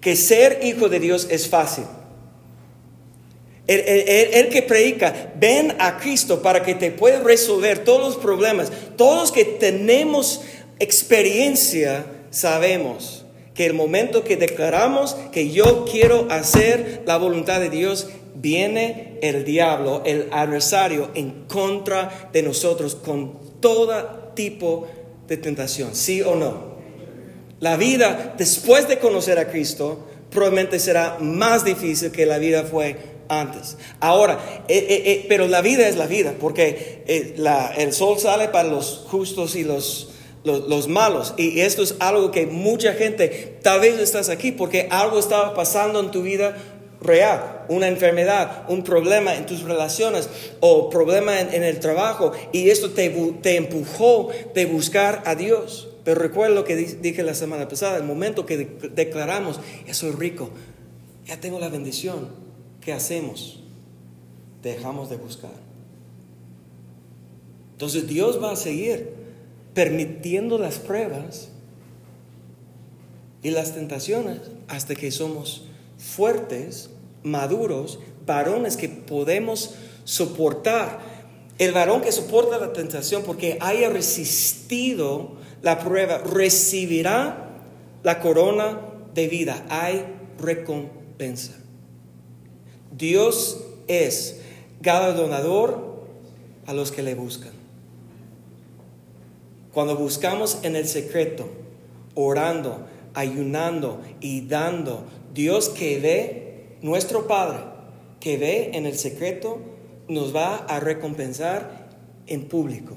[0.00, 1.84] que ser hijo de Dios es fácil?
[3.66, 8.70] El, que predica, ven a Cristo para que te pueda resolver todos los problemas.
[8.96, 10.42] Todos los que tenemos
[10.78, 13.24] experiencia sabemos
[13.54, 18.08] que el momento que declaramos que yo quiero hacer la voluntad de Dios,
[18.44, 24.86] viene el diablo, el adversario, en contra de nosotros con todo tipo
[25.26, 26.74] de tentación, ¿sí o no?
[27.60, 32.98] La vida después de conocer a Cristo probablemente será más difícil que la vida fue
[33.28, 33.78] antes.
[33.98, 34.38] Ahora,
[34.68, 39.06] eh, eh, eh, pero la vida es la vida, porque el sol sale para los
[39.08, 40.10] justos y los,
[40.44, 41.32] los, malos.
[41.38, 46.00] Y esto es algo que mucha gente, tal vez estás aquí porque algo estaba pasando
[46.00, 46.58] en tu vida
[47.04, 50.28] real, una enfermedad, un problema en tus relaciones
[50.60, 53.10] o problema en, el trabajo y esto te,
[53.42, 55.88] te, empujó de buscar a Dios.
[56.04, 58.56] Pero recuerda lo que dije la semana pasada, el momento que
[58.94, 60.50] declaramos, ya soy rico,
[61.26, 62.28] ya tengo la bendición,
[62.80, 63.62] ¿qué hacemos?
[64.62, 65.64] Dejamos de buscar.
[67.72, 69.14] Entonces Dios va a seguir
[69.74, 71.48] permitiendo las pruebas
[73.42, 75.64] y las tentaciones hasta que somos
[75.98, 76.90] fuertes,
[77.24, 81.00] maduros, varones que podemos soportar.
[81.58, 87.48] El varón que soporta la tentación porque haya resistido la prueba recibirá
[88.02, 88.78] la corona
[89.14, 89.64] de vida.
[89.70, 90.04] Hay
[90.38, 91.54] recompensa.
[92.96, 94.40] Dios es
[94.80, 96.04] galardonador
[96.66, 97.52] a los que le buscan.
[99.72, 101.48] Cuando buscamos en el secreto,
[102.14, 106.43] orando, ayunando y dando, Dios que ve,
[106.84, 107.60] nuestro Padre,
[108.20, 109.58] que ve en el secreto,
[110.06, 111.88] nos va a recompensar
[112.26, 112.94] en público.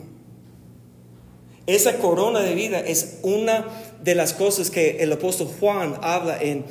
[1.67, 3.65] Esa corona de vida es una
[4.03, 6.65] de las cosas que el apóstol Juan habla en,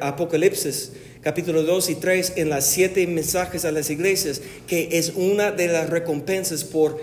[0.00, 5.50] Apocalipsis capítulo 2 y 3 en las siete mensajes a las iglesias, que es una
[5.50, 7.00] de las recompensas por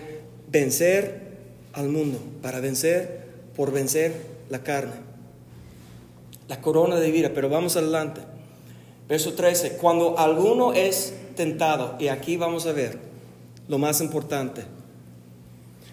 [0.49, 1.19] vencer
[1.73, 3.25] al mundo, para vencer,
[3.57, 4.13] por vencer
[4.49, 5.05] la carne
[6.47, 8.21] la corona de vida, pero vamos adelante.
[9.07, 12.97] Verso 13, cuando alguno es tentado, y aquí vamos a ver
[13.67, 14.63] lo más importante.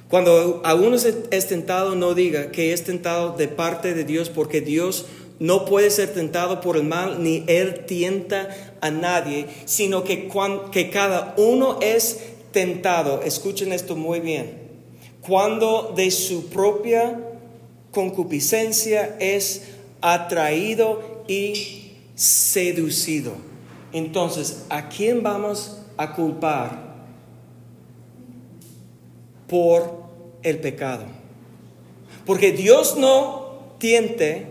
[0.09, 5.07] Cuando alguno es tentado, no diga que es tentado de parte de Dios, porque Dios
[5.39, 8.49] no puede ser tentado por el mal, ni Él tienta
[8.81, 10.31] a nadie, sino que,
[10.71, 12.21] que cada uno es
[12.53, 14.59] tentado, escuchen esto muy bien,
[15.21, 17.19] cuando de su propia
[17.91, 19.63] concupiscencia es
[20.01, 21.82] atraído y
[22.15, 23.33] seducido.
[23.93, 26.95] Entonces, ¿a quién vamos a culpar
[29.49, 30.05] por
[30.43, 31.05] el pecado?
[32.25, 34.47] Porque Dios no tiente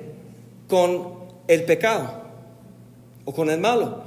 [0.67, 1.13] con
[1.47, 2.21] el pecado
[3.25, 4.03] o con el malo.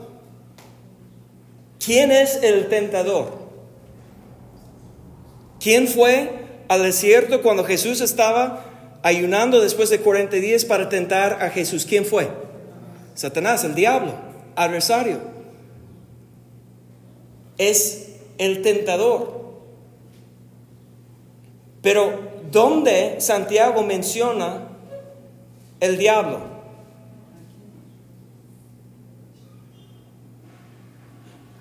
[1.84, 3.44] ¿Quién es el tentador?
[5.60, 8.64] ¿Quién fue al desierto cuando Jesús estaba
[9.02, 11.84] ayunando después de 40 días para tentar a Jesús.
[11.84, 12.28] ¿Quién fue?
[13.14, 14.12] Satanás, el diablo,
[14.56, 15.20] adversario.
[17.58, 19.44] Es el tentador.
[21.82, 22.18] Pero
[22.50, 24.68] ¿dónde Santiago menciona
[25.80, 26.54] el diablo?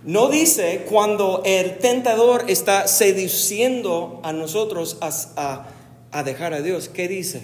[0.04, 5.66] No dice cuando el tentador está seduciendo a nosotros a,
[6.24, 7.42] dejar a Dios, ¿qué dice?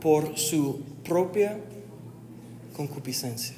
[0.00, 1.58] Por su propia
[2.74, 3.56] concupiscencia.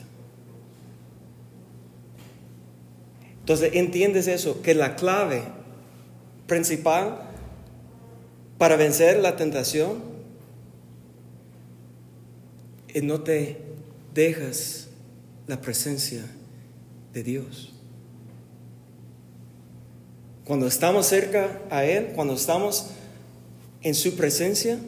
[3.40, 4.62] Entonces, ¿entiendes eso?
[4.62, 5.42] Que la clave
[6.46, 7.20] principal
[8.58, 10.02] para vencer la tentación
[12.88, 13.58] es no te
[14.14, 14.88] dejas
[15.46, 16.24] la presencia
[17.12, 17.72] de Dios.
[20.44, 22.88] Cuando estamos cerca a Él, cuando estamos
[23.82, 24.78] en su presencia,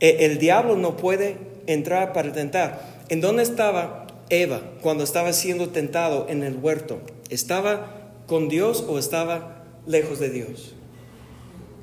[0.00, 1.36] e, el diablo no puede
[1.66, 2.89] entrar para tentar.
[3.10, 7.00] ¿En dónde estaba Eva cuando estaba siendo tentado en el huerto?
[7.28, 10.74] ¿Estaba con Dios o estaba lejos de Dios?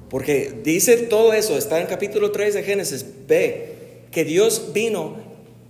[0.10, 5.18] Porque dice todo eso, está en capítulo 3 de Génesis, ve que Dios vino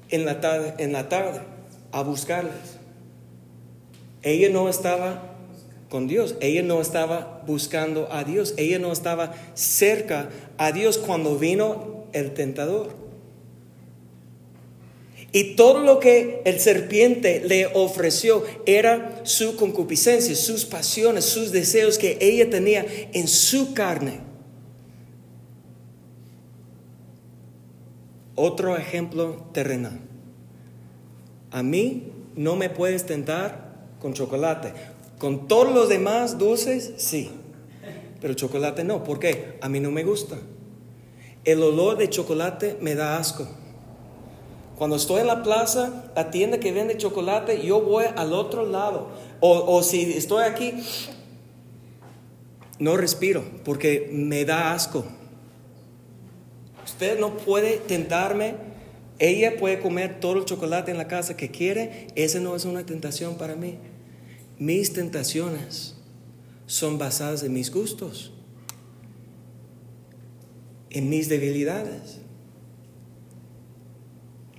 [0.10, 1.41] en la tarde, en la tarde
[1.91, 2.78] a buscarles.
[4.22, 5.34] Ella no estaba
[5.89, 6.36] con Dios.
[6.39, 8.53] Ella no estaba buscando a Dios.
[8.58, 10.30] Ella no estaba cerca
[10.60, 13.07] a Dios cuando vino el tentador.
[15.32, 21.98] Y todo lo que el serpiente le ofreció era su concupiscencia, sus pasiones, sus deseos
[21.98, 24.22] que ella tenía en su carne.
[28.36, 30.00] Otro ejemplo terrenal.
[31.52, 34.74] A mí no me puedes tentar con chocolate.
[35.18, 37.32] Con todos los demás dulces, sí.
[38.22, 39.04] Pero chocolate no.
[39.04, 39.58] ¿Por qué?
[39.62, 40.38] A mí no me gusta.
[41.44, 43.48] El olor de chocolate me da asco.
[44.78, 49.10] Cuando estoy en la plaza, la tienda que vende chocolate, yo voy al otro lado.
[49.40, 50.74] O, o si estoy aquí,
[52.80, 55.04] no respiro porque me da asco.
[56.86, 58.56] Usted no puede tentarme.
[59.20, 62.08] Ella puede comer todo el chocolate en la casa que quiere.
[62.14, 63.80] Esa no es una tentación para mí.
[64.60, 65.96] Mis tentaciones
[66.68, 68.32] son basadas en mis gustos,
[70.90, 72.20] en mis debilidades,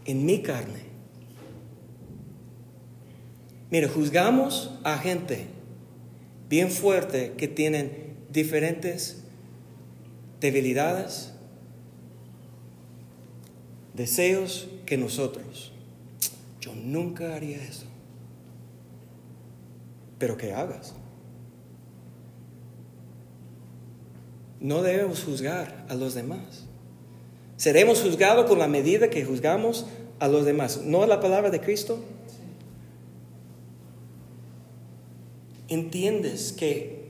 [0.09, 0.81] en mi carne.
[3.71, 5.47] Mire, juzgamos a gente
[6.49, 9.23] bien fuerte que tienen diferentes
[10.41, 11.35] debilidades,
[13.93, 15.73] deseos que nosotros.
[16.63, 17.85] Yo nunca haría eso.
[20.19, 20.95] Pero que hagas.
[24.59, 26.65] No debemos juzgar a los demás.
[27.59, 29.85] Seremos juzgados con la medida que juzgamos
[30.21, 30.83] a los demás.
[30.85, 31.99] ¿No es la palabra de Cristo?
[35.67, 37.09] Entiendes que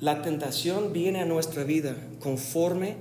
[0.00, 2.96] la tentación viene a nuestra vida conforme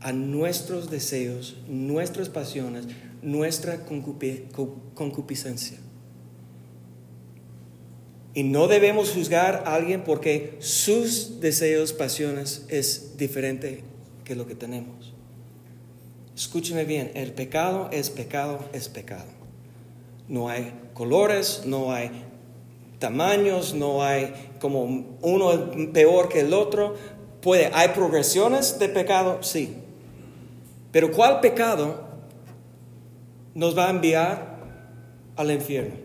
[0.00, 2.86] a nuestros deseos, nuestras pasiones,
[3.20, 5.76] nuestra concupiscencia.
[8.32, 13.89] Y no debemos juzgar a alguien porque sus deseos, pasiones es diferente
[14.30, 15.12] que lo que tenemos.
[16.36, 19.26] Escúcheme bien, el pecado es pecado, es pecado.
[20.28, 22.12] No hay colores, no hay
[23.00, 24.84] tamaños, no hay como
[25.20, 26.94] uno peor que el otro.
[27.42, 29.74] Puede, hay progresiones de pecado, sí.
[30.92, 32.04] Pero ¿cuál pecado
[33.52, 34.60] nos va a enviar
[35.34, 35.96] al infierno?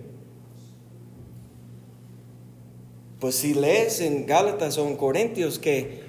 [3.20, 6.05] Pues si lees en Gálatas o en Corintios que,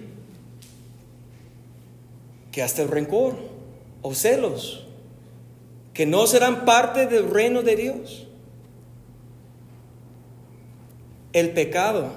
[2.57, 3.35] que hasta el rencor
[4.01, 4.87] o celos,
[5.93, 8.29] que no serán parte del reino de Dios.
[11.35, 12.13] El pecado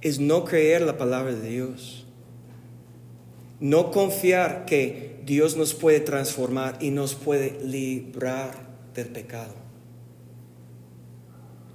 [0.00, 2.06] es no creer la palabra de Dios,
[3.60, 8.66] no confiar que Dios nos puede transformar y nos puede librar
[8.96, 9.54] del pecado.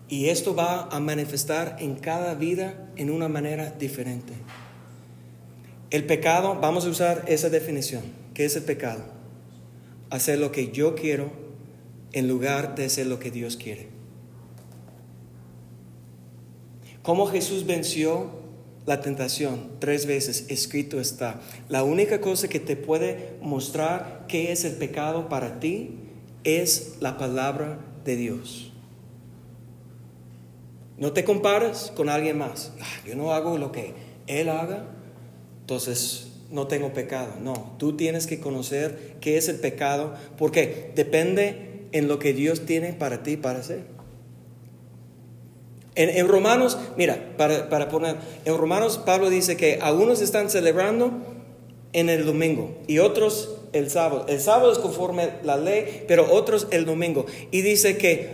[0.09, 4.33] Y esto va a manifestar en cada vida en una manera diferente.
[5.89, 8.03] El pecado, vamos a usar esa definición.
[8.35, 9.03] ¿Qué es el pecado?
[10.11, 11.31] Hacer lo que yo quiero
[12.11, 13.87] en lugar de hacer lo que Dios quiere.
[17.01, 18.29] ¿Cómo Jesús venció
[18.85, 19.71] la tentación?
[19.79, 21.41] Tres veces escrito está.
[21.69, 25.95] La única cosa que te puede mostrar qué es el pecado para ti
[26.43, 28.71] es la palabra de Dios.
[30.99, 32.73] No te compares con alguien más.
[32.79, 33.93] Ah, yo no hago lo que
[34.27, 34.85] Él haga,
[35.69, 37.33] entonces no tengo pecado.
[37.43, 42.65] No, tú tienes que conocer qué es el pecado, porque depende en lo que Dios
[42.65, 43.83] tiene para ti para hacer.
[45.93, 48.15] En, Romanos, mira, para, para, poner,
[48.45, 51.11] en Romanos Pablo dice que algunos están celebrando
[51.93, 54.25] en el domingo y otros el sábado.
[54.27, 57.27] El sábado es conforme la ley, pero otros el domingo.
[57.51, 58.29] Y dice que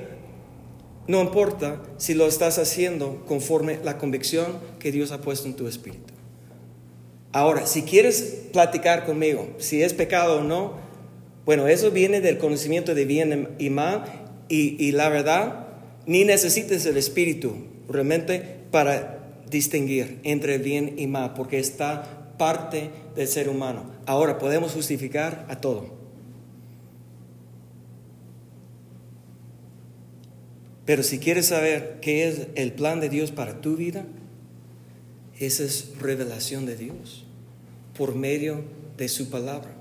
[1.07, 5.67] no importa si lo estás haciendo conforme la convicción que Dios ha puesto en tu
[5.67, 6.14] espíritu.
[7.35, 10.75] Ahora, si quieres platicar conmigo, si es pecado o no,
[11.43, 14.05] bueno, eso viene del conocimiento de bien y mal
[14.47, 15.67] y, y la verdad,
[16.05, 17.57] ni necesitas el espíritu
[17.89, 23.91] realmente para distinguir entre bien y mal, porque está parte del ser humano.
[24.05, 25.93] Ahora, podemos justificar a todo.
[30.85, 34.05] Pero si quieres saber qué es el plan de Dios para tu vida,
[35.37, 37.24] esa es revelación de Dios
[37.97, 38.61] por medio
[38.97, 39.71] de su palabra.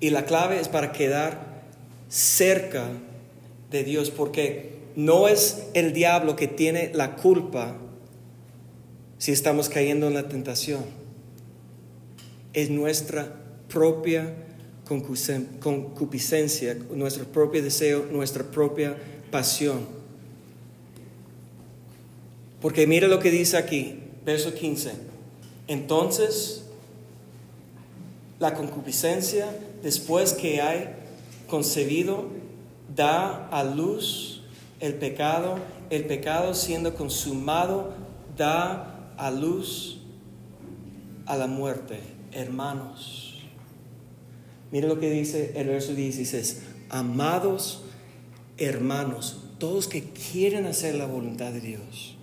[0.00, 1.62] Y la clave es para quedar
[2.08, 2.88] cerca
[3.70, 7.76] de Dios, porque no es el diablo que tiene la culpa
[9.18, 10.84] si estamos cayendo en la tentación.
[12.52, 13.34] Es nuestra
[13.68, 14.34] propia
[14.84, 18.96] concupiscencia, nuestro propio deseo, nuestra propia
[19.30, 19.86] pasión.
[22.60, 25.13] Porque mira lo que dice aquí, verso 15.
[25.68, 26.64] Entonces,
[28.38, 29.46] la concupiscencia,
[29.82, 30.94] después que hay
[31.48, 32.26] concebido,
[32.94, 34.42] da a luz
[34.80, 35.58] el pecado,
[35.90, 37.92] el pecado siendo consumado,
[38.36, 39.98] da a luz
[41.26, 42.00] a la muerte,
[42.32, 43.24] hermanos
[44.74, 46.62] Mire lo que dice el verso 16.
[46.90, 47.82] Amados
[48.58, 52.13] hermanos, todos que quieren hacer la voluntad de Dios.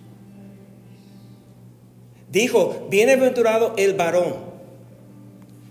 [2.32, 4.36] Dijo, bienaventurado el varón,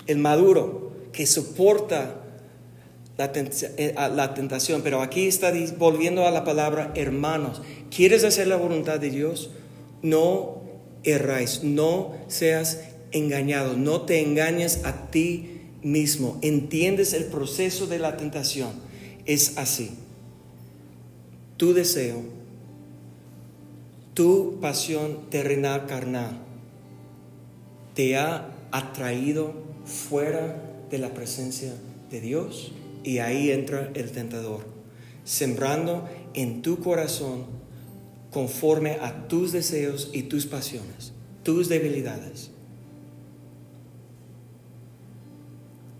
[0.05, 2.22] el maduro, que soporta
[3.18, 4.84] la, eh, tentación.
[4.84, 7.64] Pero aquí está volviendo a la palabra hermanos.
[7.89, 9.49] ¿Quieres hacer la voluntad de Dios?
[10.03, 10.62] No
[11.03, 12.82] erráis, no seas
[13.12, 16.38] engañado, no te engañes a ti mismo.
[16.43, 18.70] ¿Entiendes el proceso de la tentación?
[19.26, 19.97] Es así.
[21.57, 22.22] Tu deseo,
[24.14, 26.51] tu pasión terrenal carnal
[27.93, 29.53] te ha atraído
[29.85, 31.73] fuera de la presencia
[32.09, 32.71] de Dios
[33.03, 34.65] y ahí entra el tentador,
[35.23, 37.45] sembrando en tu corazón
[38.31, 41.13] conforme a tus deseos y tus pasiones,
[41.43, 42.51] tus debilidades.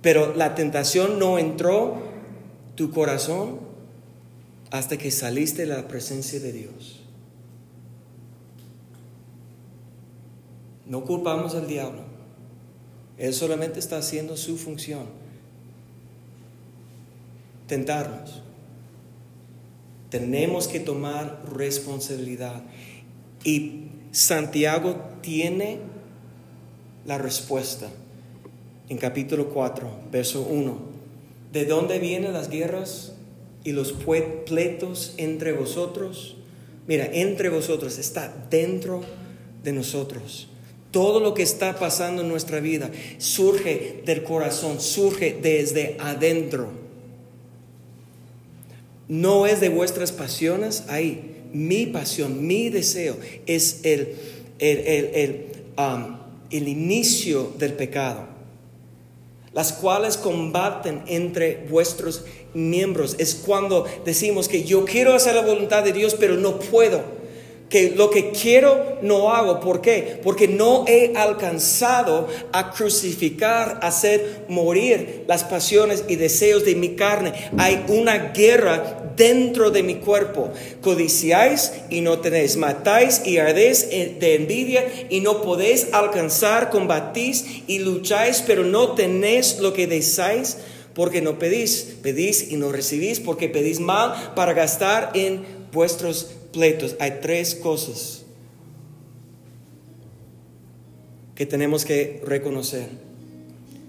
[0.02, 2.02] Pero la tentación no entró
[2.76, 3.60] tu corazón
[4.72, 7.01] hasta que saliste de la presencia de Dios.
[10.92, 12.02] No culpamos al diablo.
[13.18, 15.06] Él solamente está haciendo su función.
[17.66, 18.42] Tentarnos.
[20.10, 22.62] Tenemos que tomar responsabilidad.
[23.46, 25.80] Y Santiago tiene
[27.06, 27.88] la respuesta
[28.90, 30.78] en capítulo 4, verso 1.
[31.54, 33.14] ¿De dónde vienen las guerras
[33.64, 33.94] y los
[34.46, 36.36] pleitos entre vosotros?
[36.86, 39.00] Mira, entre vosotros está dentro
[39.64, 40.50] de nosotros.
[40.92, 46.70] Todo lo que está pasando en nuestra vida surge del corazón, surge desde adentro.
[49.08, 51.38] No es de vuestras pasiones ahí.
[51.54, 54.16] Mi pasión, mi deseo es el,
[54.60, 55.46] el, el,
[55.78, 56.18] um,
[56.50, 58.32] el inicio del pecado
[59.54, 62.24] las cuales combaten entre vuestros
[62.54, 63.16] miembros.
[63.20, 67.04] Es cuando decimos que yo quiero hacer la voluntad de Dios, pero no puedo
[67.72, 69.62] que lo que quiero no hago.
[69.62, 70.20] ¿Por qué?
[70.22, 76.96] Porque no he alcanzado a crucificar, a hacer morir las pasiones y deseos de mi
[76.96, 77.34] carne.
[77.58, 80.52] Hay una guerra dentro de mi cuerpo.
[80.82, 87.80] Codiciáis y no tenéis, matáis y ardéis de envidia y no podéis alcanzar, combatís y
[87.80, 90.58] lucháis, pero no tenéis lo que deseáis
[90.94, 96.96] porque no pedís, pedís y no recibís, porque pedís mal para gastar en vuestros pleitos,
[97.00, 98.24] hay tres cosas
[101.36, 102.88] que tenemos que reconocer,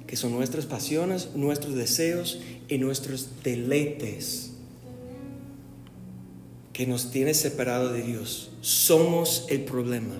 [0.06, 4.52] que son nuestras pasiones, nuestros deseos y nuestros deleites
[6.72, 8.50] que nos tiene separado de Dios.
[8.60, 10.14] Somos el problema.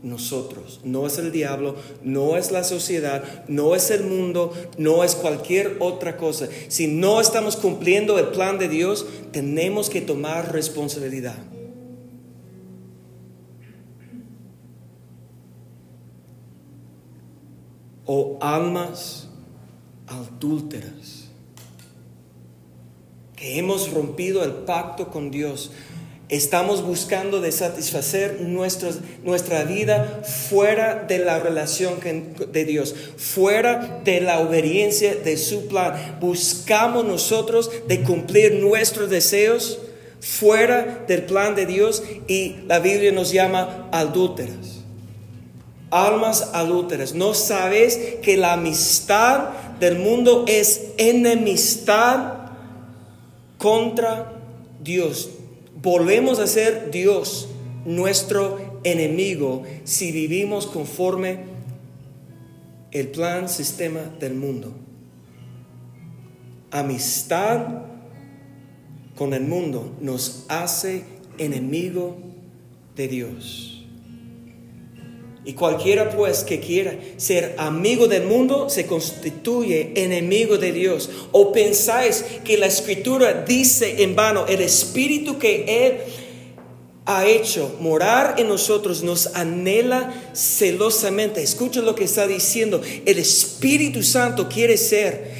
[0.00, 1.74] Nosotros, no es el diablo,
[2.04, 6.48] no es la sociedad, no es el mundo, no es cualquier otra cosa.
[6.68, 11.34] Si no estamos cumpliendo el plan de Dios, tenemos que tomar responsabilidad.
[18.10, 19.28] O almas
[20.06, 21.28] adúlteras,
[23.36, 25.72] que hemos rompido el pacto con Dios.
[26.30, 32.00] Estamos buscando satisfacer nuestra vida fuera de la relación
[32.50, 36.16] de Dios, fuera de la obediencia de su plan.
[36.18, 39.80] Buscamos nosotros de cumplir nuestros deseos
[40.20, 44.77] fuera del plan de Dios y la Biblia nos llama adúlteras
[45.90, 47.14] almas adúlteras.
[47.14, 52.50] ¿No sabes que la amistad del mundo es enemistad
[53.58, 54.40] contra
[54.82, 55.30] Dios?
[55.80, 57.48] Volvemos a ser Dios
[57.84, 61.44] nuestro enemigo si vivimos conforme
[62.90, 64.72] el plan, sistema del mundo.
[66.70, 67.82] Amistad
[69.16, 71.04] con el mundo nos hace
[71.38, 72.16] enemigo
[72.94, 73.77] de Dios.
[75.48, 81.08] Y cualquiera pues que quiera ser amigo del mundo se constituye enemigo de Dios.
[81.32, 86.00] O pensáis que la escritura dice en vano, el espíritu que Él
[87.06, 91.42] ha hecho morar en nosotros nos anhela celosamente.
[91.42, 92.82] Escucha lo que está diciendo.
[93.06, 95.32] El Espíritu Santo quiere ser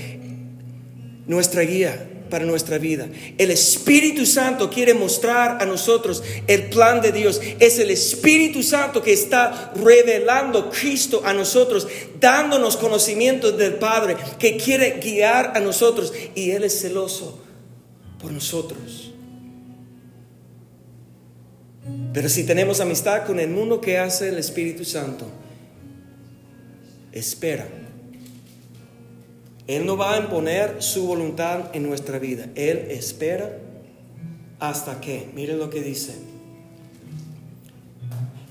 [1.27, 3.09] nuestra guía para nuestra vida.
[3.37, 7.41] El Espíritu Santo quiere mostrar a nosotros el plan de Dios.
[7.59, 11.89] Es el Espíritu Santo que está revelando Cristo a nosotros,
[12.20, 17.43] dándonos conocimiento del Padre, que quiere guiar a nosotros y Él es celoso
[18.20, 19.12] por nosotros.
[22.12, 25.26] Pero si tenemos amistad con el mundo, ¿qué hace el Espíritu Santo?
[27.12, 27.88] Espera
[29.69, 32.47] Él no va a imponer su voluntad en nuestra vida.
[32.55, 33.59] Él espera
[34.59, 36.14] hasta que, mire lo que dice.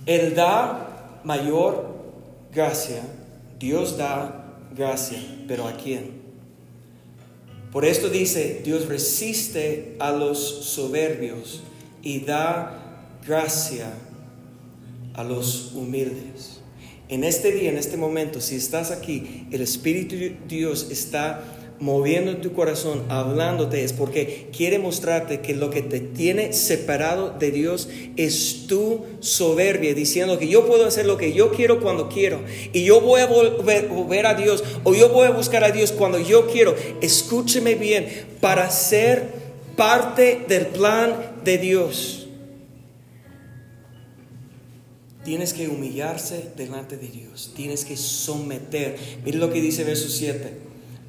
[0.06, 1.96] Él da mayor
[2.54, 3.02] gracia,
[3.60, 6.22] Dios da gracia, pero ¿a quién?
[7.72, 11.64] Por esto dice, Dios resiste a los soberbios
[12.04, 13.92] y da gracia
[15.16, 16.57] a los humildes.
[17.10, 21.42] En este día, en este momento, si estás aquí, el Espíritu de Dios está
[21.80, 27.30] moviendo en tu corazón, hablándote, es porque quiere mostrarte que lo que te tiene separado
[27.38, 27.88] de Dios
[28.18, 32.42] es tu soberbia, diciendo que yo puedo hacer lo que yo quiero cuando quiero,
[32.74, 36.20] y yo voy a volver, a Dios, o yo voy a buscar a Dios cuando
[36.20, 36.76] yo quiero.
[37.00, 38.08] Escúcheme bien,
[38.42, 39.30] para ser
[39.78, 42.27] parte del plan de Dios.
[45.28, 47.52] Tienes que humillarse delante de Dios.
[47.54, 48.98] Tienes que someter.
[49.26, 50.68] Mire lo que dice verso 7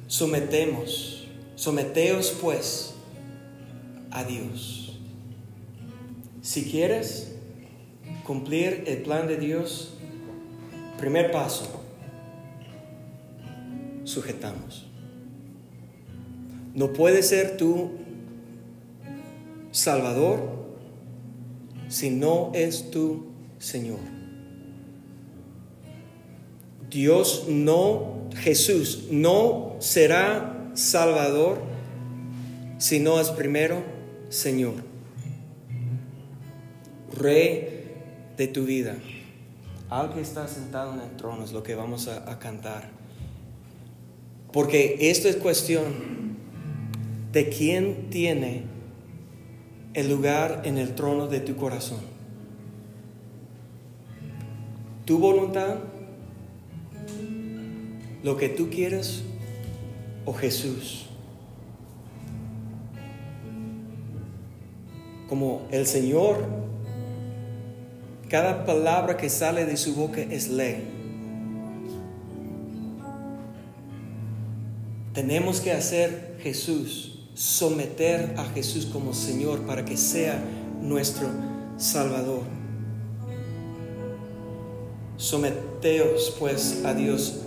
[0.09, 2.95] sometemos, someteos pues
[4.11, 4.99] a Dios.
[6.41, 7.31] Si quieres
[8.25, 9.93] cumplir el plan de Dios,
[10.97, 11.63] primer paso,
[14.03, 14.87] sujetamos.
[16.73, 17.91] No puede ser tu
[19.71, 20.41] Salvador
[21.87, 23.29] si no es tu
[23.59, 23.99] Señor.
[26.89, 31.61] Dios no Jesús no será Salvador
[32.77, 33.83] si no es primero
[34.29, 34.75] Señor,
[37.17, 37.91] Rey
[38.37, 38.95] de tu vida.
[39.89, 42.89] Al que está sentado en el trono es lo que vamos a, a cantar.
[44.53, 46.37] Porque esto es cuestión
[47.31, 48.63] de quién tiene
[49.95, 52.18] el lugar en el trono de tu corazón.
[55.09, 55.77] ¿Tu voluntad?
[58.21, 59.23] lo que tú quieres
[60.23, 61.07] o Jesús.
[65.27, 66.45] Como el Señor,
[68.29, 70.87] cada palabra que sale de su boca es ley.
[75.15, 80.39] Tenemos que hacer Jesús, someter a Jesús como Señor para que sea
[80.83, 81.29] nuestro
[81.77, 82.58] Salvador.
[85.19, 87.41] Someteos pues a Dios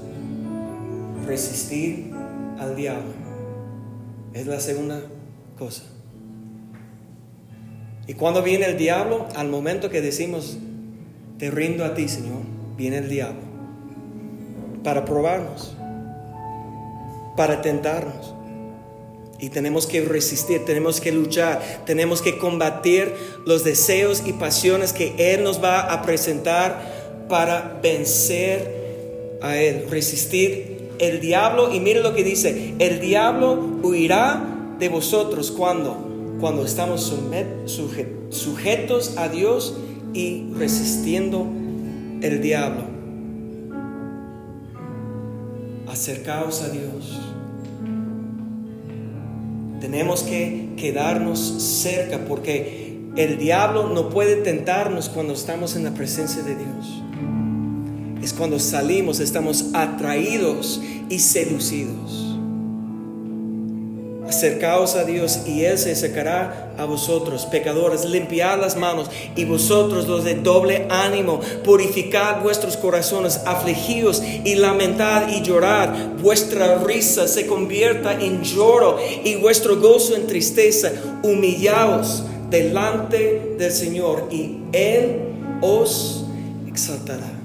[1.27, 2.13] resistir
[2.59, 3.15] al diablo.
[4.35, 5.01] Es la segunda
[5.59, 5.85] cosa.
[8.07, 10.59] Y cuando viene el diablo, al momento que decimos,
[11.39, 12.43] te rindo a ti, Señor,
[12.77, 13.41] viene el diablo
[14.85, 15.75] para probarnos,
[17.39, 18.35] para tentarnos.
[19.39, 23.15] Y tenemos que resistir, tenemos que luchar, tenemos que combatir
[23.47, 30.91] los deseos y pasiones que Él nos va a presentar para vencer a Él, resistir
[30.99, 37.13] el diablo, y mire lo que dice, el diablo huirá de vosotros cuando, cuando estamos
[38.31, 39.77] sujetos a Dios
[40.15, 41.47] y resistiendo
[42.21, 42.85] el diablo.
[45.89, 47.21] Acercaos a Dios.
[49.81, 52.82] Tenemos que quedarnos cerca porque
[53.17, 57.03] el diablo no puede tentarnos cuando estamos en la presencia de Dios
[58.23, 62.29] es cuando salimos, estamos atraídos y seducidos.
[64.29, 68.05] Acercaos a Dios y Él se acercará a vosotros, pecadores.
[68.07, 75.29] Limpiad las manos y vosotros los de doble ánimo, purificad vuestros corazones, afligidos y lamentad
[75.29, 75.91] y llorad.
[76.23, 80.93] Vuestra risa se convierta en lloro y vuestro gozo en tristeza.
[81.25, 82.23] Humillaos
[82.53, 85.17] delante del Señor y Él
[85.61, 86.27] os
[86.69, 87.43] exaltará.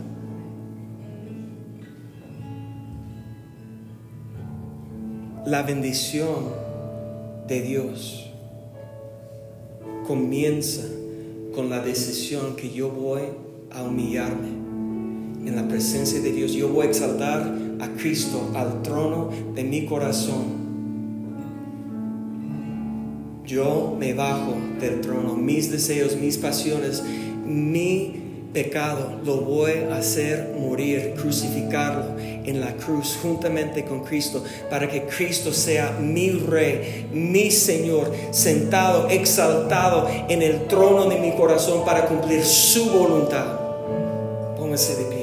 [5.48, 6.52] la bendición
[7.48, 8.30] de Dios
[10.06, 10.84] comienza
[11.56, 13.22] con la decisión que yo voy
[13.72, 14.50] a humillarme
[15.46, 16.52] en la presencia de Dios.
[16.52, 20.67] Yo voy a exaltar a Cristo al trono de mi corazón.
[23.48, 27.02] Yo me bajo del trono, mis deseos, mis pasiones,
[27.46, 28.14] mi
[28.52, 35.04] pecado lo voy a hacer morir, crucificarlo en la cruz juntamente con Cristo, para que
[35.04, 42.06] Cristo sea mi rey, mi Señor, sentado, exaltado en el trono de mi corazón para
[42.06, 43.60] cumplir su voluntad.
[44.58, 45.17] Póngase de pie.